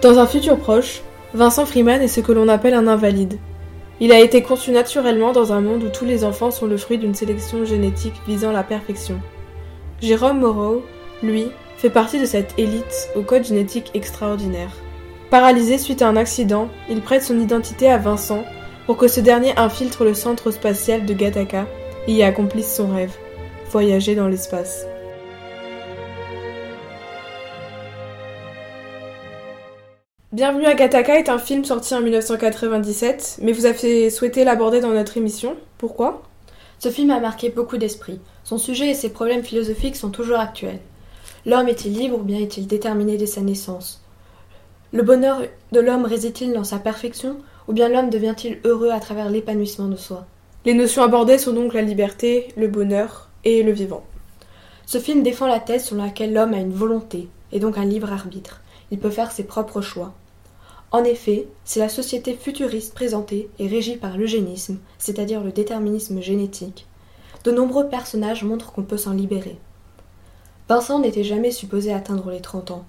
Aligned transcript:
Dans 0.00 0.20
un 0.20 0.26
futur 0.26 0.56
proche, 0.58 1.02
Vincent 1.34 1.66
Freeman 1.66 2.00
est 2.00 2.06
ce 2.06 2.20
que 2.20 2.30
l'on 2.30 2.46
appelle 2.46 2.74
un 2.74 2.86
invalide. 2.86 3.38
Il 3.98 4.12
a 4.12 4.20
été 4.20 4.42
conçu 4.42 4.70
naturellement 4.70 5.32
dans 5.32 5.52
un 5.52 5.60
monde 5.60 5.82
où 5.82 5.88
tous 5.88 6.04
les 6.04 6.22
enfants 6.22 6.52
sont 6.52 6.66
le 6.66 6.76
fruit 6.76 6.98
d'une 6.98 7.16
sélection 7.16 7.64
génétique 7.64 8.14
visant 8.28 8.52
la 8.52 8.62
perfection. 8.62 9.20
Jérôme 10.00 10.38
Moreau, 10.38 10.84
lui, 11.20 11.48
fait 11.78 11.90
partie 11.90 12.20
de 12.20 12.26
cette 12.26 12.54
élite 12.58 13.08
au 13.16 13.22
code 13.22 13.44
génétique 13.44 13.90
extraordinaire. 13.94 14.70
Paralysé 15.30 15.78
suite 15.78 16.02
à 16.02 16.08
un 16.08 16.16
accident, 16.16 16.68
il 16.88 17.02
prête 17.02 17.24
son 17.24 17.40
identité 17.40 17.90
à 17.90 17.98
Vincent 17.98 18.44
pour 18.86 18.98
que 18.98 19.08
ce 19.08 19.18
dernier 19.18 19.58
infiltre 19.58 20.04
le 20.04 20.14
centre 20.14 20.52
spatial 20.52 21.06
de 21.06 21.12
Gattaca 21.12 21.66
et 22.06 22.12
y 22.12 22.22
accomplisse 22.22 22.72
son 22.72 22.94
rêve, 22.94 23.16
voyager 23.72 24.14
dans 24.14 24.28
l'espace. 24.28 24.86
Bienvenue 30.38 30.66
à 30.66 30.74
Gattaca 30.74 31.18
est 31.18 31.30
un 31.30 31.38
film 31.40 31.64
sorti 31.64 31.96
en 31.96 32.00
1997, 32.00 33.40
mais 33.42 33.50
vous 33.50 33.66
avez 33.66 34.08
souhaité 34.08 34.44
l'aborder 34.44 34.80
dans 34.80 34.92
notre 34.92 35.16
émission. 35.16 35.56
Pourquoi? 35.78 36.22
Ce 36.78 36.90
film 36.90 37.10
a 37.10 37.18
marqué 37.18 37.50
beaucoup 37.50 37.76
d'esprits. 37.76 38.20
Son 38.44 38.56
sujet 38.56 38.90
et 38.90 38.94
ses 38.94 39.08
problèmes 39.08 39.42
philosophiques 39.42 39.96
sont 39.96 40.10
toujours 40.10 40.38
actuels. 40.38 40.78
L'homme 41.44 41.66
est-il 41.66 41.92
libre 41.92 42.20
ou 42.20 42.22
bien 42.22 42.38
est-il 42.38 42.68
déterminé 42.68 43.16
dès 43.16 43.26
sa 43.26 43.40
naissance? 43.40 44.00
Le 44.92 45.02
bonheur 45.02 45.42
de 45.72 45.80
l'homme 45.80 46.04
réside-t-il 46.04 46.52
dans 46.52 46.62
sa 46.62 46.78
perfection 46.78 47.38
ou 47.66 47.72
bien 47.72 47.88
l'homme 47.88 48.08
devient-il 48.08 48.60
heureux 48.64 48.90
à 48.90 49.00
travers 49.00 49.30
l'épanouissement 49.30 49.88
de 49.88 49.96
soi? 49.96 50.24
Les 50.64 50.74
notions 50.74 51.02
abordées 51.02 51.38
sont 51.38 51.52
donc 51.52 51.74
la 51.74 51.82
liberté, 51.82 52.46
le 52.56 52.68
bonheur 52.68 53.28
et 53.42 53.64
le 53.64 53.72
vivant. 53.72 54.04
Ce 54.86 54.98
film 54.98 55.24
défend 55.24 55.48
la 55.48 55.58
thèse 55.58 55.84
sur 55.84 55.96
laquelle 55.96 56.32
l'homme 56.32 56.54
a 56.54 56.58
une 56.58 56.72
volonté 56.72 57.26
et 57.50 57.58
donc 57.58 57.76
un 57.76 57.84
libre 57.84 58.12
arbitre 58.12 58.60
il 58.90 58.98
peut 58.98 59.10
faire 59.10 59.30
ses 59.30 59.44
propres 59.44 59.80
choix. 59.80 60.14
En 60.90 61.04
effet, 61.04 61.46
si 61.64 61.78
la 61.78 61.90
société 61.90 62.34
futuriste 62.34 62.94
présentée 62.94 63.50
est 63.58 63.66
régie 63.66 63.96
par 63.96 64.16
l'eugénisme, 64.16 64.78
c'est-à-dire 64.98 65.44
le 65.44 65.52
déterminisme 65.52 66.22
génétique, 66.22 66.86
de 67.44 67.50
nombreux 67.50 67.88
personnages 67.88 68.42
montrent 68.42 68.72
qu'on 68.72 68.84
peut 68.84 68.96
s'en 68.96 69.12
libérer. 69.12 69.58
Vincent 70.68 70.98
n'était 70.98 71.24
jamais 71.24 71.50
supposé 71.50 71.92
atteindre 71.92 72.30
les 72.30 72.40
30 72.40 72.70
ans. 72.70 72.86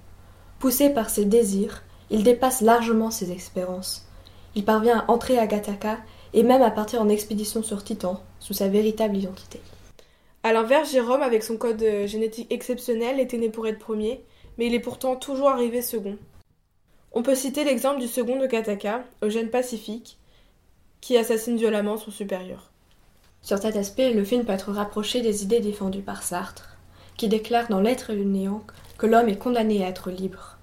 Poussé 0.58 0.90
par 0.90 1.10
ses 1.10 1.26
désirs, 1.26 1.82
il 2.10 2.24
dépasse 2.24 2.62
largement 2.62 3.10
ses 3.10 3.32
espérances. 3.32 4.06
Il 4.54 4.64
parvient 4.64 5.00
à 5.00 5.10
entrer 5.10 5.38
à 5.38 5.46
Gattaca 5.46 5.98
et 6.32 6.42
même 6.42 6.62
à 6.62 6.70
partir 6.70 7.02
en 7.02 7.08
expédition 7.08 7.62
sur 7.62 7.84
Titan, 7.84 8.20
sous 8.38 8.54
sa 8.54 8.68
véritable 8.68 9.16
identité. 9.16 9.60
A 10.42 10.52
l'inverse, 10.52 10.92
Jérôme, 10.92 11.22
avec 11.22 11.42
son 11.42 11.58
code 11.58 11.84
génétique 12.06 12.50
exceptionnel, 12.50 13.20
était 13.20 13.38
né 13.38 13.50
pour 13.50 13.66
être 13.66 13.78
premier, 13.78 14.24
mais 14.56 14.66
il 14.66 14.74
est 14.74 14.80
pourtant 14.80 15.16
toujours 15.16 15.50
arrivé 15.50 15.82
second. 15.82 16.16
On 17.12 17.22
peut 17.22 17.34
citer 17.34 17.64
l'exemple 17.64 18.00
du 18.00 18.06
second 18.06 18.38
de 18.38 18.46
Kataka, 18.46 19.02
Eugène 19.22 19.50
Pacifique, 19.50 20.16
qui 21.00 21.16
assassine 21.16 21.56
violemment 21.56 21.96
son 21.96 22.12
supérieur. 22.12 22.70
Sur 23.42 23.58
cet 23.58 23.74
aspect, 23.74 24.12
le 24.12 24.24
film 24.24 24.44
peut 24.44 24.52
être 24.52 24.70
rapproché 24.70 25.20
des 25.20 25.42
idées 25.42 25.60
défendues 25.60 26.02
par 26.02 26.22
Sartre, 26.22 26.76
qui 27.16 27.26
déclare 27.28 27.68
dans 27.68 27.80
L'être 27.80 28.10
et 28.10 28.16
le 28.16 28.24
néant 28.24 28.62
que 28.96 29.06
l'homme 29.06 29.28
est 29.28 29.38
condamné 29.38 29.84
à 29.84 29.88
être 29.88 30.10
libre. 30.10 30.58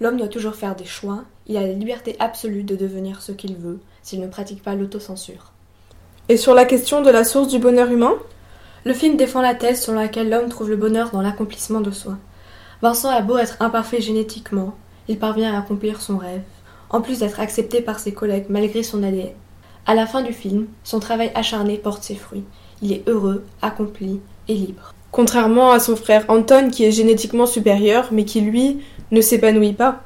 L'homme 0.00 0.18
doit 0.18 0.28
toujours 0.28 0.54
faire 0.54 0.76
des 0.76 0.84
choix, 0.84 1.24
il 1.46 1.56
a 1.56 1.62
la 1.62 1.72
liberté 1.72 2.16
absolue 2.18 2.62
de 2.62 2.76
devenir 2.76 3.22
ce 3.22 3.32
qu'il 3.32 3.56
veut 3.56 3.80
s'il 4.02 4.20
ne 4.20 4.28
pratique 4.28 4.62
pas 4.62 4.74
l'autocensure. 4.74 5.52
Et 6.28 6.36
sur 6.36 6.54
la 6.54 6.64
question 6.64 7.02
de 7.02 7.10
la 7.10 7.24
source 7.24 7.48
du 7.48 7.58
bonheur 7.58 7.90
humain? 7.90 8.14
Le 8.84 8.94
film 8.94 9.16
défend 9.16 9.40
la 9.40 9.54
thèse 9.54 9.82
selon 9.82 9.98
laquelle 9.98 10.28
l'homme 10.28 10.48
trouve 10.48 10.70
le 10.70 10.76
bonheur 10.76 11.10
dans 11.10 11.22
l'accomplissement 11.22 11.80
de 11.80 11.90
soi. 11.90 12.18
Vincent 12.82 13.08
a 13.08 13.20
beau 13.22 13.38
être 13.38 13.56
imparfait 13.60 14.00
génétiquement, 14.00 14.76
il 15.08 15.18
parvient 15.18 15.54
à 15.54 15.58
accomplir 15.58 16.00
son 16.00 16.18
rêve, 16.18 16.42
en 16.90 17.00
plus 17.00 17.20
d'être 17.20 17.40
accepté 17.40 17.80
par 17.80 17.98
ses 17.98 18.12
collègues 18.12 18.46
malgré 18.48 18.82
son 18.82 19.02
ADN. 19.02 19.30
À 19.86 19.94
la 19.94 20.06
fin 20.06 20.22
du 20.22 20.32
film, 20.32 20.66
son 20.84 20.98
travail 20.98 21.30
acharné 21.34 21.76
porte 21.76 22.02
ses 22.02 22.14
fruits. 22.14 22.44
Il 22.82 22.92
est 22.92 23.08
heureux, 23.08 23.44
accompli 23.62 24.20
et 24.48 24.54
libre. 24.54 24.92
Contrairement 25.12 25.70
à 25.70 25.78
son 25.78 25.96
frère 25.96 26.24
Anton 26.28 26.70
qui 26.70 26.84
est 26.84 26.90
génétiquement 26.90 27.46
supérieur 27.46 28.08
mais 28.10 28.24
qui 28.24 28.40
lui 28.40 28.80
ne 29.12 29.20
s'épanouit 29.20 29.72
pas. 29.72 30.02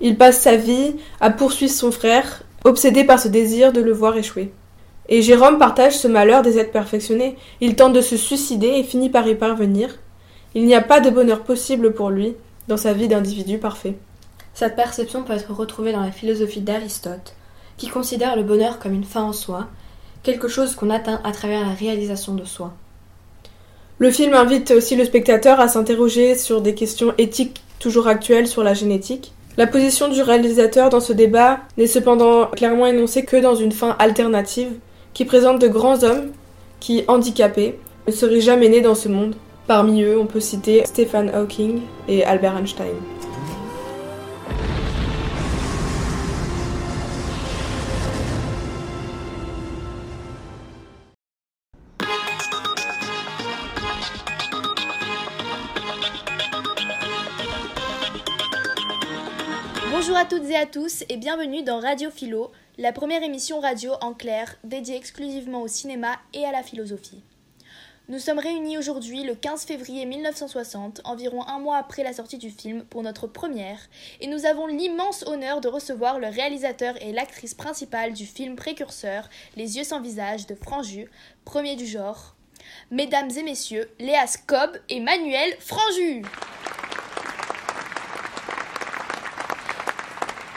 Il 0.00 0.16
passe 0.18 0.40
sa 0.40 0.56
vie 0.56 0.96
à 1.20 1.30
poursuivre 1.30 1.72
son 1.72 1.92
frère, 1.92 2.42
obsédé 2.64 3.04
par 3.04 3.20
ce 3.20 3.28
désir 3.28 3.72
de 3.72 3.80
le 3.80 3.92
voir 3.92 4.16
échouer. 4.16 4.52
Et 5.08 5.22
Jérôme 5.22 5.58
partage 5.58 5.96
ce 5.96 6.08
malheur 6.08 6.42
des 6.42 6.58
êtres 6.58 6.72
perfectionnés. 6.72 7.36
Il 7.60 7.76
tente 7.76 7.92
de 7.92 8.00
se 8.00 8.16
suicider 8.16 8.68
et 8.68 8.84
finit 8.84 9.10
par 9.10 9.26
y 9.28 9.34
parvenir, 9.34 9.98
il 10.54 10.66
n'y 10.66 10.74
a 10.74 10.82
pas 10.82 11.00
de 11.00 11.10
bonheur 11.10 11.42
possible 11.42 11.94
pour 11.94 12.10
lui 12.10 12.34
dans 12.68 12.76
sa 12.76 12.92
vie 12.92 13.08
d'individu 13.08 13.58
parfait. 13.58 13.94
Cette 14.54 14.76
perception 14.76 15.22
peut 15.22 15.32
être 15.32 15.52
retrouvée 15.52 15.92
dans 15.92 16.00
la 16.00 16.12
philosophie 16.12 16.60
d'Aristote, 16.60 17.34
qui 17.76 17.88
considère 17.88 18.36
le 18.36 18.42
bonheur 18.42 18.78
comme 18.78 18.94
une 18.94 19.04
fin 19.04 19.22
en 19.22 19.32
soi, 19.32 19.68
quelque 20.22 20.48
chose 20.48 20.74
qu'on 20.74 20.90
atteint 20.90 21.20
à 21.24 21.32
travers 21.32 21.60
la 21.60 21.74
réalisation 21.74 22.34
de 22.34 22.44
soi. 22.44 22.72
Le 23.98 24.10
film 24.10 24.34
invite 24.34 24.70
aussi 24.72 24.96
le 24.96 25.04
spectateur 25.04 25.60
à 25.60 25.68
s'interroger 25.68 26.36
sur 26.36 26.60
des 26.60 26.74
questions 26.74 27.14
éthiques 27.18 27.62
toujours 27.78 28.08
actuelles 28.08 28.48
sur 28.48 28.62
la 28.62 28.74
génétique. 28.74 29.32
La 29.56 29.66
position 29.66 30.08
du 30.08 30.22
réalisateur 30.22 30.90
dans 30.90 31.00
ce 31.00 31.12
débat 31.12 31.60
n'est 31.76 31.86
cependant 31.86 32.46
clairement 32.46 32.86
énoncée 32.86 33.24
que 33.24 33.36
dans 33.36 33.54
une 33.54 33.72
fin 33.72 33.96
alternative 33.98 34.72
qui 35.14 35.24
présente 35.24 35.60
de 35.60 35.68
grands 35.68 36.02
hommes 36.04 36.30
qui, 36.80 37.04
handicapés, 37.06 37.78
ne 38.06 38.12
seraient 38.12 38.40
jamais 38.40 38.68
nés 38.68 38.80
dans 38.80 38.94
ce 38.94 39.08
monde 39.08 39.34
Parmi 39.66 40.02
eux, 40.02 40.18
on 40.18 40.26
peut 40.26 40.40
citer 40.40 40.82
Stephen 40.84 41.30
Hawking 41.32 41.82
et 42.08 42.24
Albert 42.24 42.56
Einstein. 42.56 42.96
À 60.54 60.66
tous 60.66 61.02
et 61.08 61.16
bienvenue 61.16 61.62
dans 61.62 61.80
Radio 61.80 62.10
Philo, 62.10 62.52
la 62.76 62.92
première 62.92 63.22
émission 63.22 63.58
radio 63.58 63.92
en 64.02 64.12
clair 64.12 64.54
dédiée 64.64 64.96
exclusivement 64.96 65.62
au 65.62 65.66
cinéma 65.66 66.18
et 66.34 66.44
à 66.44 66.52
la 66.52 66.62
philosophie. 66.62 67.22
Nous 68.10 68.18
sommes 68.18 68.38
réunis 68.38 68.76
aujourd'hui 68.76 69.24
le 69.24 69.34
15 69.34 69.64
février 69.64 70.04
1960, 70.04 71.00
environ 71.04 71.42
un 71.46 71.58
mois 71.58 71.78
après 71.78 72.04
la 72.04 72.12
sortie 72.12 72.36
du 72.36 72.50
film, 72.50 72.84
pour 72.84 73.02
notre 73.02 73.26
première, 73.26 73.78
et 74.20 74.26
nous 74.26 74.44
avons 74.44 74.66
l'immense 74.66 75.24
honneur 75.26 75.62
de 75.62 75.68
recevoir 75.68 76.18
le 76.18 76.28
réalisateur 76.28 77.00
et 77.00 77.12
l'actrice 77.12 77.54
principale 77.54 78.12
du 78.12 78.26
film 78.26 78.54
précurseur 78.54 79.30
Les 79.56 79.78
yeux 79.78 79.84
sans 79.84 80.02
visage 80.02 80.46
de 80.46 80.54
Franju, 80.54 81.08
premier 81.46 81.76
du 81.76 81.86
genre. 81.86 82.36
Mesdames 82.90 83.30
et 83.30 83.42
messieurs, 83.42 83.90
Léa 83.98 84.26
Scob 84.26 84.78
et 84.90 85.00
Manuel 85.00 85.56
Franju. 85.60 86.22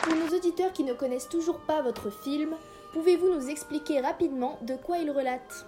Pour 0.06 0.14
nos 0.14 0.25
auditeurs 0.36 0.74
qui 0.74 0.84
ne 0.84 0.94
connaissent 0.94 1.30
toujours 1.30 1.60
pas 1.60 1.82
votre 1.82 2.10
film, 2.10 2.56
pouvez-vous 2.94 3.34
nous 3.34 3.50
expliquer 3.50 4.02
rapidement 4.02 4.60
de 4.62 4.76
quoi 4.76 4.98
il 4.98 5.10
relate? 5.12 5.66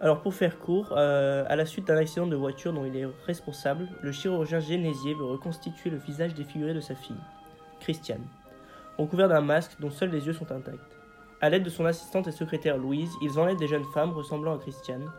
Alors 0.00 0.20
pour 0.20 0.34
faire 0.34 0.58
court, 0.58 0.92
euh, 0.92 1.44
à 1.48 1.56
la 1.56 1.64
suite 1.64 1.86
d'un 1.86 1.96
accident 1.96 2.26
de 2.26 2.36
voiture 2.36 2.72
dont 2.72 2.84
il 2.84 2.96
est 2.96 3.08
responsable, 3.26 3.88
le 4.02 4.12
chirurgien 4.12 4.60
génésier 4.60 5.14
veut 5.14 5.24
reconstituer 5.24 5.90
le 5.90 5.96
visage 5.96 6.34
défiguré 6.34 6.74
de 6.74 6.80
sa 6.80 6.94
fille, 6.94 7.16
Christiane, 7.80 8.26
recouvert 8.98 9.28
d'un 9.28 9.40
masque 9.40 9.76
dont 9.80 9.90
seuls 9.90 10.10
les 10.10 10.26
yeux 10.26 10.34
sont 10.34 10.52
intacts. 10.52 10.98
À 11.40 11.48
l'aide 11.48 11.62
de 11.62 11.70
son 11.70 11.84
assistante 11.86 12.28
et 12.28 12.32
secrétaire 12.32 12.76
Louise, 12.76 13.12
ils 13.22 13.38
enlèvent 13.38 13.56
des 13.56 13.68
jeunes 13.68 13.84
femmes 13.94 14.12
ressemblant 14.12 14.54
à 14.54 14.58
Christiane, 14.58 15.10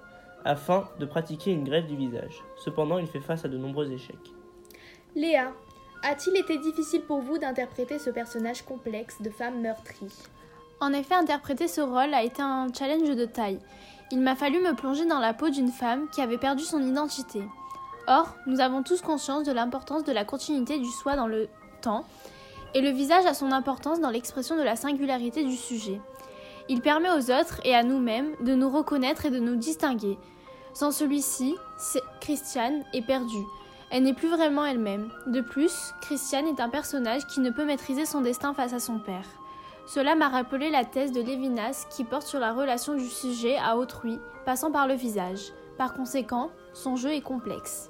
afin 0.45 0.87
de 0.99 1.05
pratiquer 1.05 1.51
une 1.51 1.63
greffe 1.63 1.87
du 1.87 1.95
visage. 1.95 2.43
Cependant, 2.57 2.99
il 2.99 3.07
fait 3.07 3.19
face 3.19 3.45
à 3.45 3.49
de 3.49 3.57
nombreux 3.57 3.91
échecs. 3.91 4.33
Léa, 5.15 5.51
a-t-il 6.03 6.37
été 6.37 6.57
difficile 6.57 7.01
pour 7.01 7.21
vous 7.21 7.37
d'interpréter 7.37 7.99
ce 7.99 8.09
personnage 8.09 8.63
complexe 8.63 9.21
de 9.21 9.29
femme 9.29 9.61
meurtrie 9.61 10.13
En 10.79 10.93
effet, 10.93 11.15
interpréter 11.15 11.67
ce 11.67 11.81
rôle 11.81 12.13
a 12.13 12.23
été 12.23 12.41
un 12.41 12.67
challenge 12.73 13.15
de 13.15 13.25
taille. 13.25 13.59
Il 14.11 14.21
m'a 14.21 14.35
fallu 14.35 14.59
me 14.59 14.73
plonger 14.73 15.05
dans 15.05 15.19
la 15.19 15.33
peau 15.33 15.49
d'une 15.49 15.71
femme 15.71 16.07
qui 16.09 16.21
avait 16.21 16.37
perdu 16.37 16.63
son 16.63 16.81
identité. 16.81 17.41
Or, 18.07 18.35
nous 18.45 18.61
avons 18.61 18.83
tous 18.83 19.01
conscience 19.01 19.43
de 19.43 19.51
l'importance 19.51 20.03
de 20.03 20.13
la 20.13 20.23
continuité 20.23 20.79
du 20.79 20.89
soi 20.89 21.15
dans 21.15 21.27
le 21.27 21.49
temps, 21.81 22.05
et 22.73 22.81
le 22.81 22.89
visage 22.89 23.25
a 23.25 23.33
son 23.33 23.51
importance 23.51 23.99
dans 23.99 24.09
l'expression 24.09 24.55
de 24.55 24.61
la 24.61 24.75
singularité 24.75 25.43
du 25.43 25.55
sujet. 25.55 25.99
Il 26.69 26.81
permet 26.81 27.09
aux 27.09 27.31
autres 27.31 27.59
et 27.63 27.75
à 27.75 27.83
nous-mêmes 27.83 28.33
de 28.41 28.53
nous 28.53 28.69
reconnaître 28.69 29.25
et 29.25 29.29
de 29.29 29.39
nous 29.39 29.55
distinguer. 29.55 30.17
Sans 30.73 30.91
celui-ci, 30.91 31.55
Christiane 32.21 32.83
est 32.93 33.05
perdue. 33.05 33.45
Elle 33.89 34.03
n'est 34.03 34.13
plus 34.13 34.29
vraiment 34.29 34.65
elle-même. 34.65 35.09
De 35.27 35.41
plus, 35.41 35.93
Christiane 36.01 36.47
est 36.47 36.59
un 36.59 36.69
personnage 36.69 37.25
qui 37.25 37.39
ne 37.39 37.51
peut 37.51 37.65
maîtriser 37.65 38.05
son 38.05 38.21
destin 38.21 38.53
face 38.53 38.73
à 38.73 38.79
son 38.79 38.99
père. 38.99 39.25
Cela 39.85 40.15
m'a 40.15 40.27
rappelé 40.27 40.69
la 40.69 40.83
thèse 40.83 41.13
de 41.13 41.21
Lévinas 41.21 41.87
qui 41.89 42.03
porte 42.03 42.27
sur 42.27 42.39
la 42.39 42.51
relation 42.51 42.95
du 42.95 43.07
sujet 43.07 43.57
à 43.57 43.77
autrui, 43.77 44.19
passant 44.45 44.71
par 44.71 44.87
le 44.87 44.95
visage. 44.95 45.53
Par 45.77 45.93
conséquent, 45.93 46.51
son 46.73 46.97
jeu 46.97 47.13
est 47.13 47.21
complexe. 47.21 47.89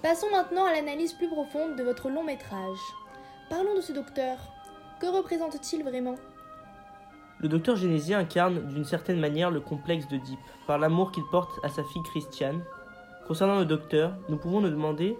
Passons 0.00 0.30
maintenant 0.30 0.64
à 0.64 0.72
l'analyse 0.72 1.12
plus 1.12 1.28
profonde 1.28 1.76
de 1.76 1.82
votre 1.82 2.08
long 2.08 2.24
métrage. 2.24 2.78
Parlons 3.50 3.74
de 3.74 3.82
ce 3.82 3.92
docteur. 3.92 4.38
Que 4.98 5.06
représente-t-il 5.06 5.82
vraiment? 5.82 6.14
Le 7.40 7.48
docteur 7.48 7.76
Génésier 7.76 8.14
incarne 8.14 8.66
d'une 8.68 8.86
certaine 8.86 9.20
manière 9.20 9.50
le 9.50 9.60
complexe 9.60 10.08
de 10.08 10.16
Deep, 10.16 10.38
par 10.66 10.78
l'amour 10.78 11.12
qu'il 11.12 11.24
porte 11.30 11.62
à 11.62 11.68
sa 11.68 11.84
fille 11.84 12.02
Christiane. 12.04 12.62
Concernant 13.26 13.58
le 13.58 13.64
docteur, 13.64 14.12
nous 14.28 14.36
pouvons 14.36 14.60
nous 14.60 14.70
demander 14.70 15.18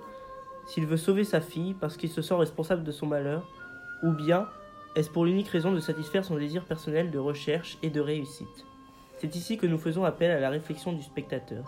s'il 0.66 0.86
veut 0.86 0.96
sauver 0.96 1.24
sa 1.24 1.40
fille 1.40 1.74
parce 1.74 1.96
qu'il 1.96 2.10
se 2.10 2.22
sent 2.22 2.34
responsable 2.34 2.84
de 2.84 2.92
son 2.92 3.06
malheur, 3.06 3.42
ou 4.04 4.12
bien 4.12 4.46
est-ce 4.94 5.10
pour 5.10 5.24
l'unique 5.24 5.48
raison 5.48 5.72
de 5.72 5.80
satisfaire 5.80 6.24
son 6.24 6.36
désir 6.36 6.64
personnel 6.64 7.10
de 7.10 7.18
recherche 7.18 7.78
et 7.82 7.90
de 7.90 8.00
réussite. 8.00 8.64
C'est 9.18 9.34
ici 9.34 9.58
que 9.58 9.66
nous 9.66 9.78
faisons 9.78 10.04
appel 10.04 10.30
à 10.30 10.38
la 10.38 10.50
réflexion 10.50 10.92
du 10.92 11.02
spectateur, 11.02 11.64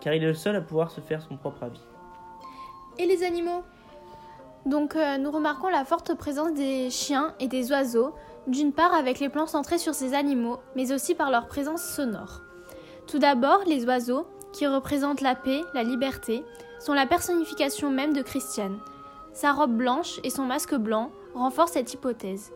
car 0.00 0.14
il 0.14 0.24
est 0.24 0.28
le 0.28 0.34
seul 0.34 0.56
à 0.56 0.62
pouvoir 0.62 0.90
se 0.90 1.02
faire 1.02 1.20
son 1.20 1.36
propre 1.36 1.64
avis. 1.64 1.82
Et 2.98 3.06
les 3.06 3.22
animaux? 3.22 3.62
Donc 4.64 4.96
euh, 4.96 5.18
nous 5.18 5.30
remarquons 5.30 5.68
la 5.68 5.84
forte 5.84 6.16
présence 6.16 6.54
des 6.54 6.88
chiens 6.88 7.34
et 7.40 7.48
des 7.48 7.70
oiseaux, 7.70 8.14
d'une 8.46 8.72
part 8.72 8.94
avec 8.94 9.20
les 9.20 9.28
plans 9.28 9.46
centrés 9.46 9.78
sur 9.78 9.94
ces 9.94 10.14
animaux, 10.14 10.60
mais 10.76 10.92
aussi 10.92 11.14
par 11.14 11.30
leur 11.30 11.46
présence 11.46 11.82
sonore. 11.82 12.40
Tout 13.06 13.18
d'abord, 13.18 13.60
les 13.66 13.84
oiseaux, 13.84 14.26
qui 14.54 14.66
représentent 14.68 15.20
la 15.20 15.34
paix, 15.34 15.62
la 15.74 15.82
liberté, 15.82 16.44
sont 16.78 16.94
la 16.94 17.06
personnification 17.06 17.90
même 17.90 18.12
de 18.12 18.22
Christiane. 18.22 18.78
Sa 19.32 19.52
robe 19.52 19.76
blanche 19.76 20.20
et 20.22 20.30
son 20.30 20.44
masque 20.44 20.76
blanc 20.76 21.10
renforcent 21.34 21.72
cette 21.72 21.92
hypothèse. 21.92 22.52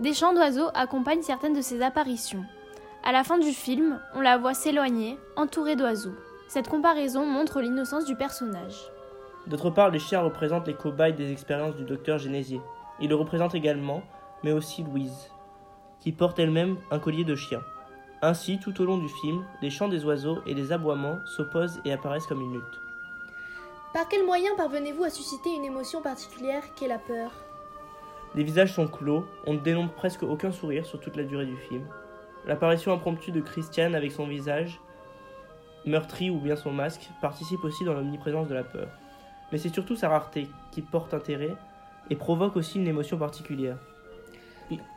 Des 0.00 0.14
chants 0.14 0.32
d'oiseaux 0.32 0.70
accompagnent 0.74 1.22
certaines 1.22 1.52
de 1.52 1.60
ces 1.60 1.82
apparitions. 1.82 2.42
À 3.04 3.12
la 3.12 3.22
fin 3.22 3.38
du 3.38 3.50
film, 3.50 4.00
on 4.14 4.20
la 4.20 4.38
voit 4.38 4.54
s'éloigner, 4.54 5.18
entourée 5.36 5.76
d'oiseaux. 5.76 6.14
Cette 6.48 6.68
comparaison 6.68 7.26
montre 7.26 7.60
l'innocence 7.60 8.06
du 8.06 8.16
personnage. 8.16 8.90
D'autre 9.46 9.68
part, 9.68 9.90
les 9.90 9.98
chiens 9.98 10.22
représentent 10.22 10.66
les 10.66 10.74
cobayes 10.74 11.12
des 11.12 11.30
expériences 11.30 11.76
du 11.76 11.84
docteur 11.84 12.18
Génésier. 12.18 12.60
Ils 12.98 13.10
le 13.10 13.14
représentent 13.14 13.54
également, 13.54 14.02
mais 14.42 14.52
aussi 14.52 14.82
Louise, 14.82 15.30
qui 16.00 16.12
porte 16.12 16.38
elle-même 16.38 16.78
un 16.90 16.98
collier 16.98 17.24
de 17.24 17.36
chien. 17.36 17.60
Ainsi, 18.22 18.58
tout 18.58 18.80
au 18.80 18.84
long 18.84 18.98
du 18.98 19.08
film, 19.08 19.44
les 19.60 19.70
chants 19.70 19.88
des 19.88 20.04
oiseaux 20.04 20.38
et 20.46 20.54
les 20.54 20.72
aboiements 20.72 21.20
s'opposent 21.24 21.80
et 21.84 21.92
apparaissent 21.92 22.26
comme 22.26 22.40
une 22.40 22.54
lutte. 22.54 22.80
Par 23.92 24.08
quel 24.08 24.24
moyen 24.24 24.50
parvenez-vous 24.56 25.04
à 25.04 25.10
susciter 25.10 25.50
une 25.54 25.64
émotion 25.64 26.02
particulière 26.02 26.62
qu'est 26.74 26.88
la 26.88 26.98
peur? 26.98 27.30
Les 28.34 28.44
visages 28.44 28.74
sont 28.74 28.88
clos, 28.88 29.26
on 29.46 29.54
ne 29.54 29.58
dénombre 29.58 29.92
presque 29.92 30.22
aucun 30.22 30.52
sourire 30.52 30.86
sur 30.86 31.00
toute 31.00 31.16
la 31.16 31.24
durée 31.24 31.46
du 31.46 31.56
film. 31.56 31.86
L'apparition 32.46 32.92
impromptue 32.92 33.32
de 33.32 33.40
Christiane 33.40 33.94
avec 33.94 34.12
son 34.12 34.26
visage 34.26 34.80
meurtri 35.86 36.30
ou 36.30 36.38
bien 36.38 36.56
son 36.56 36.72
masque 36.72 37.08
participe 37.20 37.64
aussi 37.64 37.84
dans 37.84 37.94
l'omniprésence 37.94 38.48
de 38.48 38.54
la 38.54 38.64
peur. 38.64 38.88
Mais 39.52 39.58
c'est 39.58 39.72
surtout 39.72 39.96
sa 39.96 40.08
rareté 40.08 40.48
qui 40.72 40.82
porte 40.82 41.14
intérêt 41.14 41.54
et 42.10 42.16
provoque 42.16 42.56
aussi 42.56 42.78
une 42.78 42.88
émotion 42.88 43.16
particulière. 43.16 43.78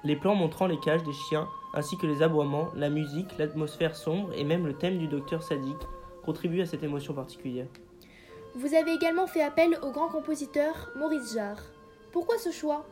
Les 0.04 0.16
plans 0.16 0.36
montrant 0.36 0.68
les 0.68 0.80
cages 0.80 1.04
des 1.04 1.14
chiens, 1.14 1.48
ainsi 1.74 1.98
que 1.98 2.08
les 2.08 2.22
aboiements, 2.22 2.70
la 2.76 2.90
musique, 2.90 3.38
l'atmosphère 3.38 3.96
sombre 3.96 4.30
et 4.36 4.44
même 4.44 4.66
le 4.66 4.74
thème 4.74 4.98
du 4.98 5.08
docteur 5.08 5.44
sadique 5.44 5.78
contribuent 6.24 6.62
à 6.62 6.66
cette 6.66 6.84
émotion 6.84 7.14
particulière. 7.14 7.68
Vous 8.56 8.74
avez 8.74 8.94
également 8.94 9.28
fait 9.28 9.44
appel 9.44 9.78
au 9.84 9.92
grand 9.92 10.10
compositeur 10.10 10.90
Maurice 10.96 11.36
Jarre. 11.36 11.62
Pourquoi 12.12 12.38
ce 12.40 12.52
choix? 12.52 12.86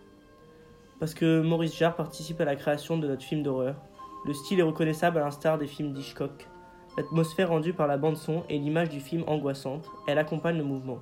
Parce 1.00 1.14
que 1.14 1.42
Maurice 1.42 1.76
Jarre 1.76 1.96
participe 1.96 2.40
à 2.42 2.46
la 2.46 2.56
création 2.56 2.98
de 2.98 3.08
notre 3.08 3.24
film 3.24 3.42
d'horreur. 3.42 3.76
Le 4.26 4.34
style 4.34 4.60
est 4.60 4.64
reconnaissable 4.64 5.18
à 5.18 5.22
l'instar 5.22 5.58
des 5.58 5.68
films 5.68 5.94
d'Hitchcock. 5.94 6.48
L'atmosphère 6.98 7.50
rendue 7.50 7.74
par 7.74 7.88
la 7.88 7.98
bande-son 7.98 8.44
et 8.50 8.58
l'image 8.58 8.90
du 8.90 9.00
film 9.00 9.24
angoissante, 9.28 9.86
elle 10.08 10.18
accompagne 10.18 10.58
le 10.58 10.64
mouvement. 10.64 11.00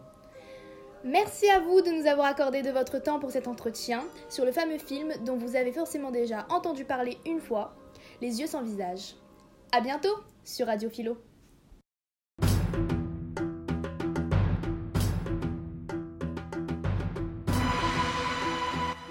Merci 1.07 1.47
à 1.51 1.59
vous 1.59 1.81
de 1.81 1.91
nous 1.91 2.07
avoir 2.07 2.25
accordé 2.25 2.63
de 2.63 2.71
votre 2.71 2.97
temps 2.97 3.19
pour 3.19 3.29
cet 3.29 3.47
entretien 3.47 4.03
sur 4.27 4.43
le 4.43 4.51
fameux 4.51 4.79
film 4.79 5.13
dont 5.23 5.37
vous 5.37 5.55
avez 5.55 5.71
forcément 5.71 6.09
déjà 6.09 6.47
entendu 6.49 6.83
parler 6.83 7.19
une 7.27 7.39
fois, 7.39 7.75
Les 8.23 8.39
yeux 8.39 8.47
sans 8.47 8.63
visage. 8.63 9.13
À 9.71 9.81
bientôt 9.81 10.15
sur 10.43 10.65
Radio 10.65 10.89
Philo. 10.89 11.15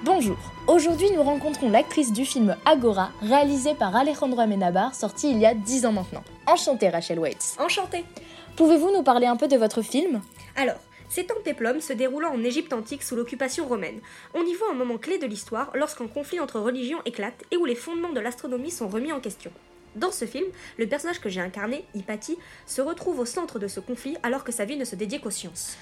Bonjour, 0.02 0.36
aujourd'hui 0.66 1.12
nous 1.14 1.22
rencontrons 1.22 1.70
l'actrice 1.70 2.12
du 2.12 2.24
film 2.24 2.56
Agora, 2.66 3.10
réalisé 3.22 3.74
par 3.74 3.94
Alejandro 3.94 4.40
Amenabar, 4.40 4.96
sorti 4.96 5.30
il 5.30 5.38
y 5.38 5.46
a 5.46 5.54
10 5.54 5.86
ans 5.86 5.92
maintenant. 5.92 6.24
Enchantée 6.48 6.88
Rachel 6.88 7.20
Waits. 7.20 7.56
Enchantée 7.60 8.04
Pouvez-vous 8.56 8.90
nous 8.90 9.04
parler 9.04 9.28
un 9.28 9.36
peu 9.36 9.46
de 9.46 9.56
votre 9.56 9.82
film? 9.82 10.22
Alors, 10.56 10.78
c'est 11.14 11.30
un 11.30 11.40
péplum 11.44 11.80
se 11.80 11.92
déroulant 11.92 12.34
en 12.34 12.42
Égypte 12.42 12.72
antique 12.72 13.04
sous 13.04 13.14
l'occupation 13.14 13.68
romaine. 13.68 14.00
On 14.34 14.44
y 14.44 14.52
voit 14.54 14.72
un 14.72 14.74
moment 14.74 14.98
clé 14.98 15.16
de 15.16 15.26
l'histoire 15.26 15.70
lorsqu'un 15.76 16.08
conflit 16.08 16.40
entre 16.40 16.58
religions 16.58 16.98
éclate 17.04 17.40
et 17.52 17.56
où 17.56 17.64
les 17.64 17.76
fondements 17.76 18.12
de 18.12 18.18
l'astronomie 18.18 18.72
sont 18.72 18.88
remis 18.88 19.12
en 19.12 19.20
question. 19.20 19.52
Dans 19.94 20.10
ce 20.10 20.24
film, 20.24 20.46
le 20.76 20.88
personnage 20.88 21.20
que 21.20 21.28
j'ai 21.28 21.40
incarné, 21.40 21.84
Hypatie, 21.94 22.36
se 22.66 22.82
retrouve 22.82 23.20
au 23.20 23.26
centre 23.26 23.60
de 23.60 23.68
ce 23.68 23.78
conflit 23.78 24.16
alors 24.24 24.42
que 24.42 24.50
sa 24.50 24.64
vie 24.64 24.76
ne 24.76 24.84
se 24.84 24.96
dédiait 24.96 25.20
qu'aux 25.20 25.30
sciences. 25.30 25.76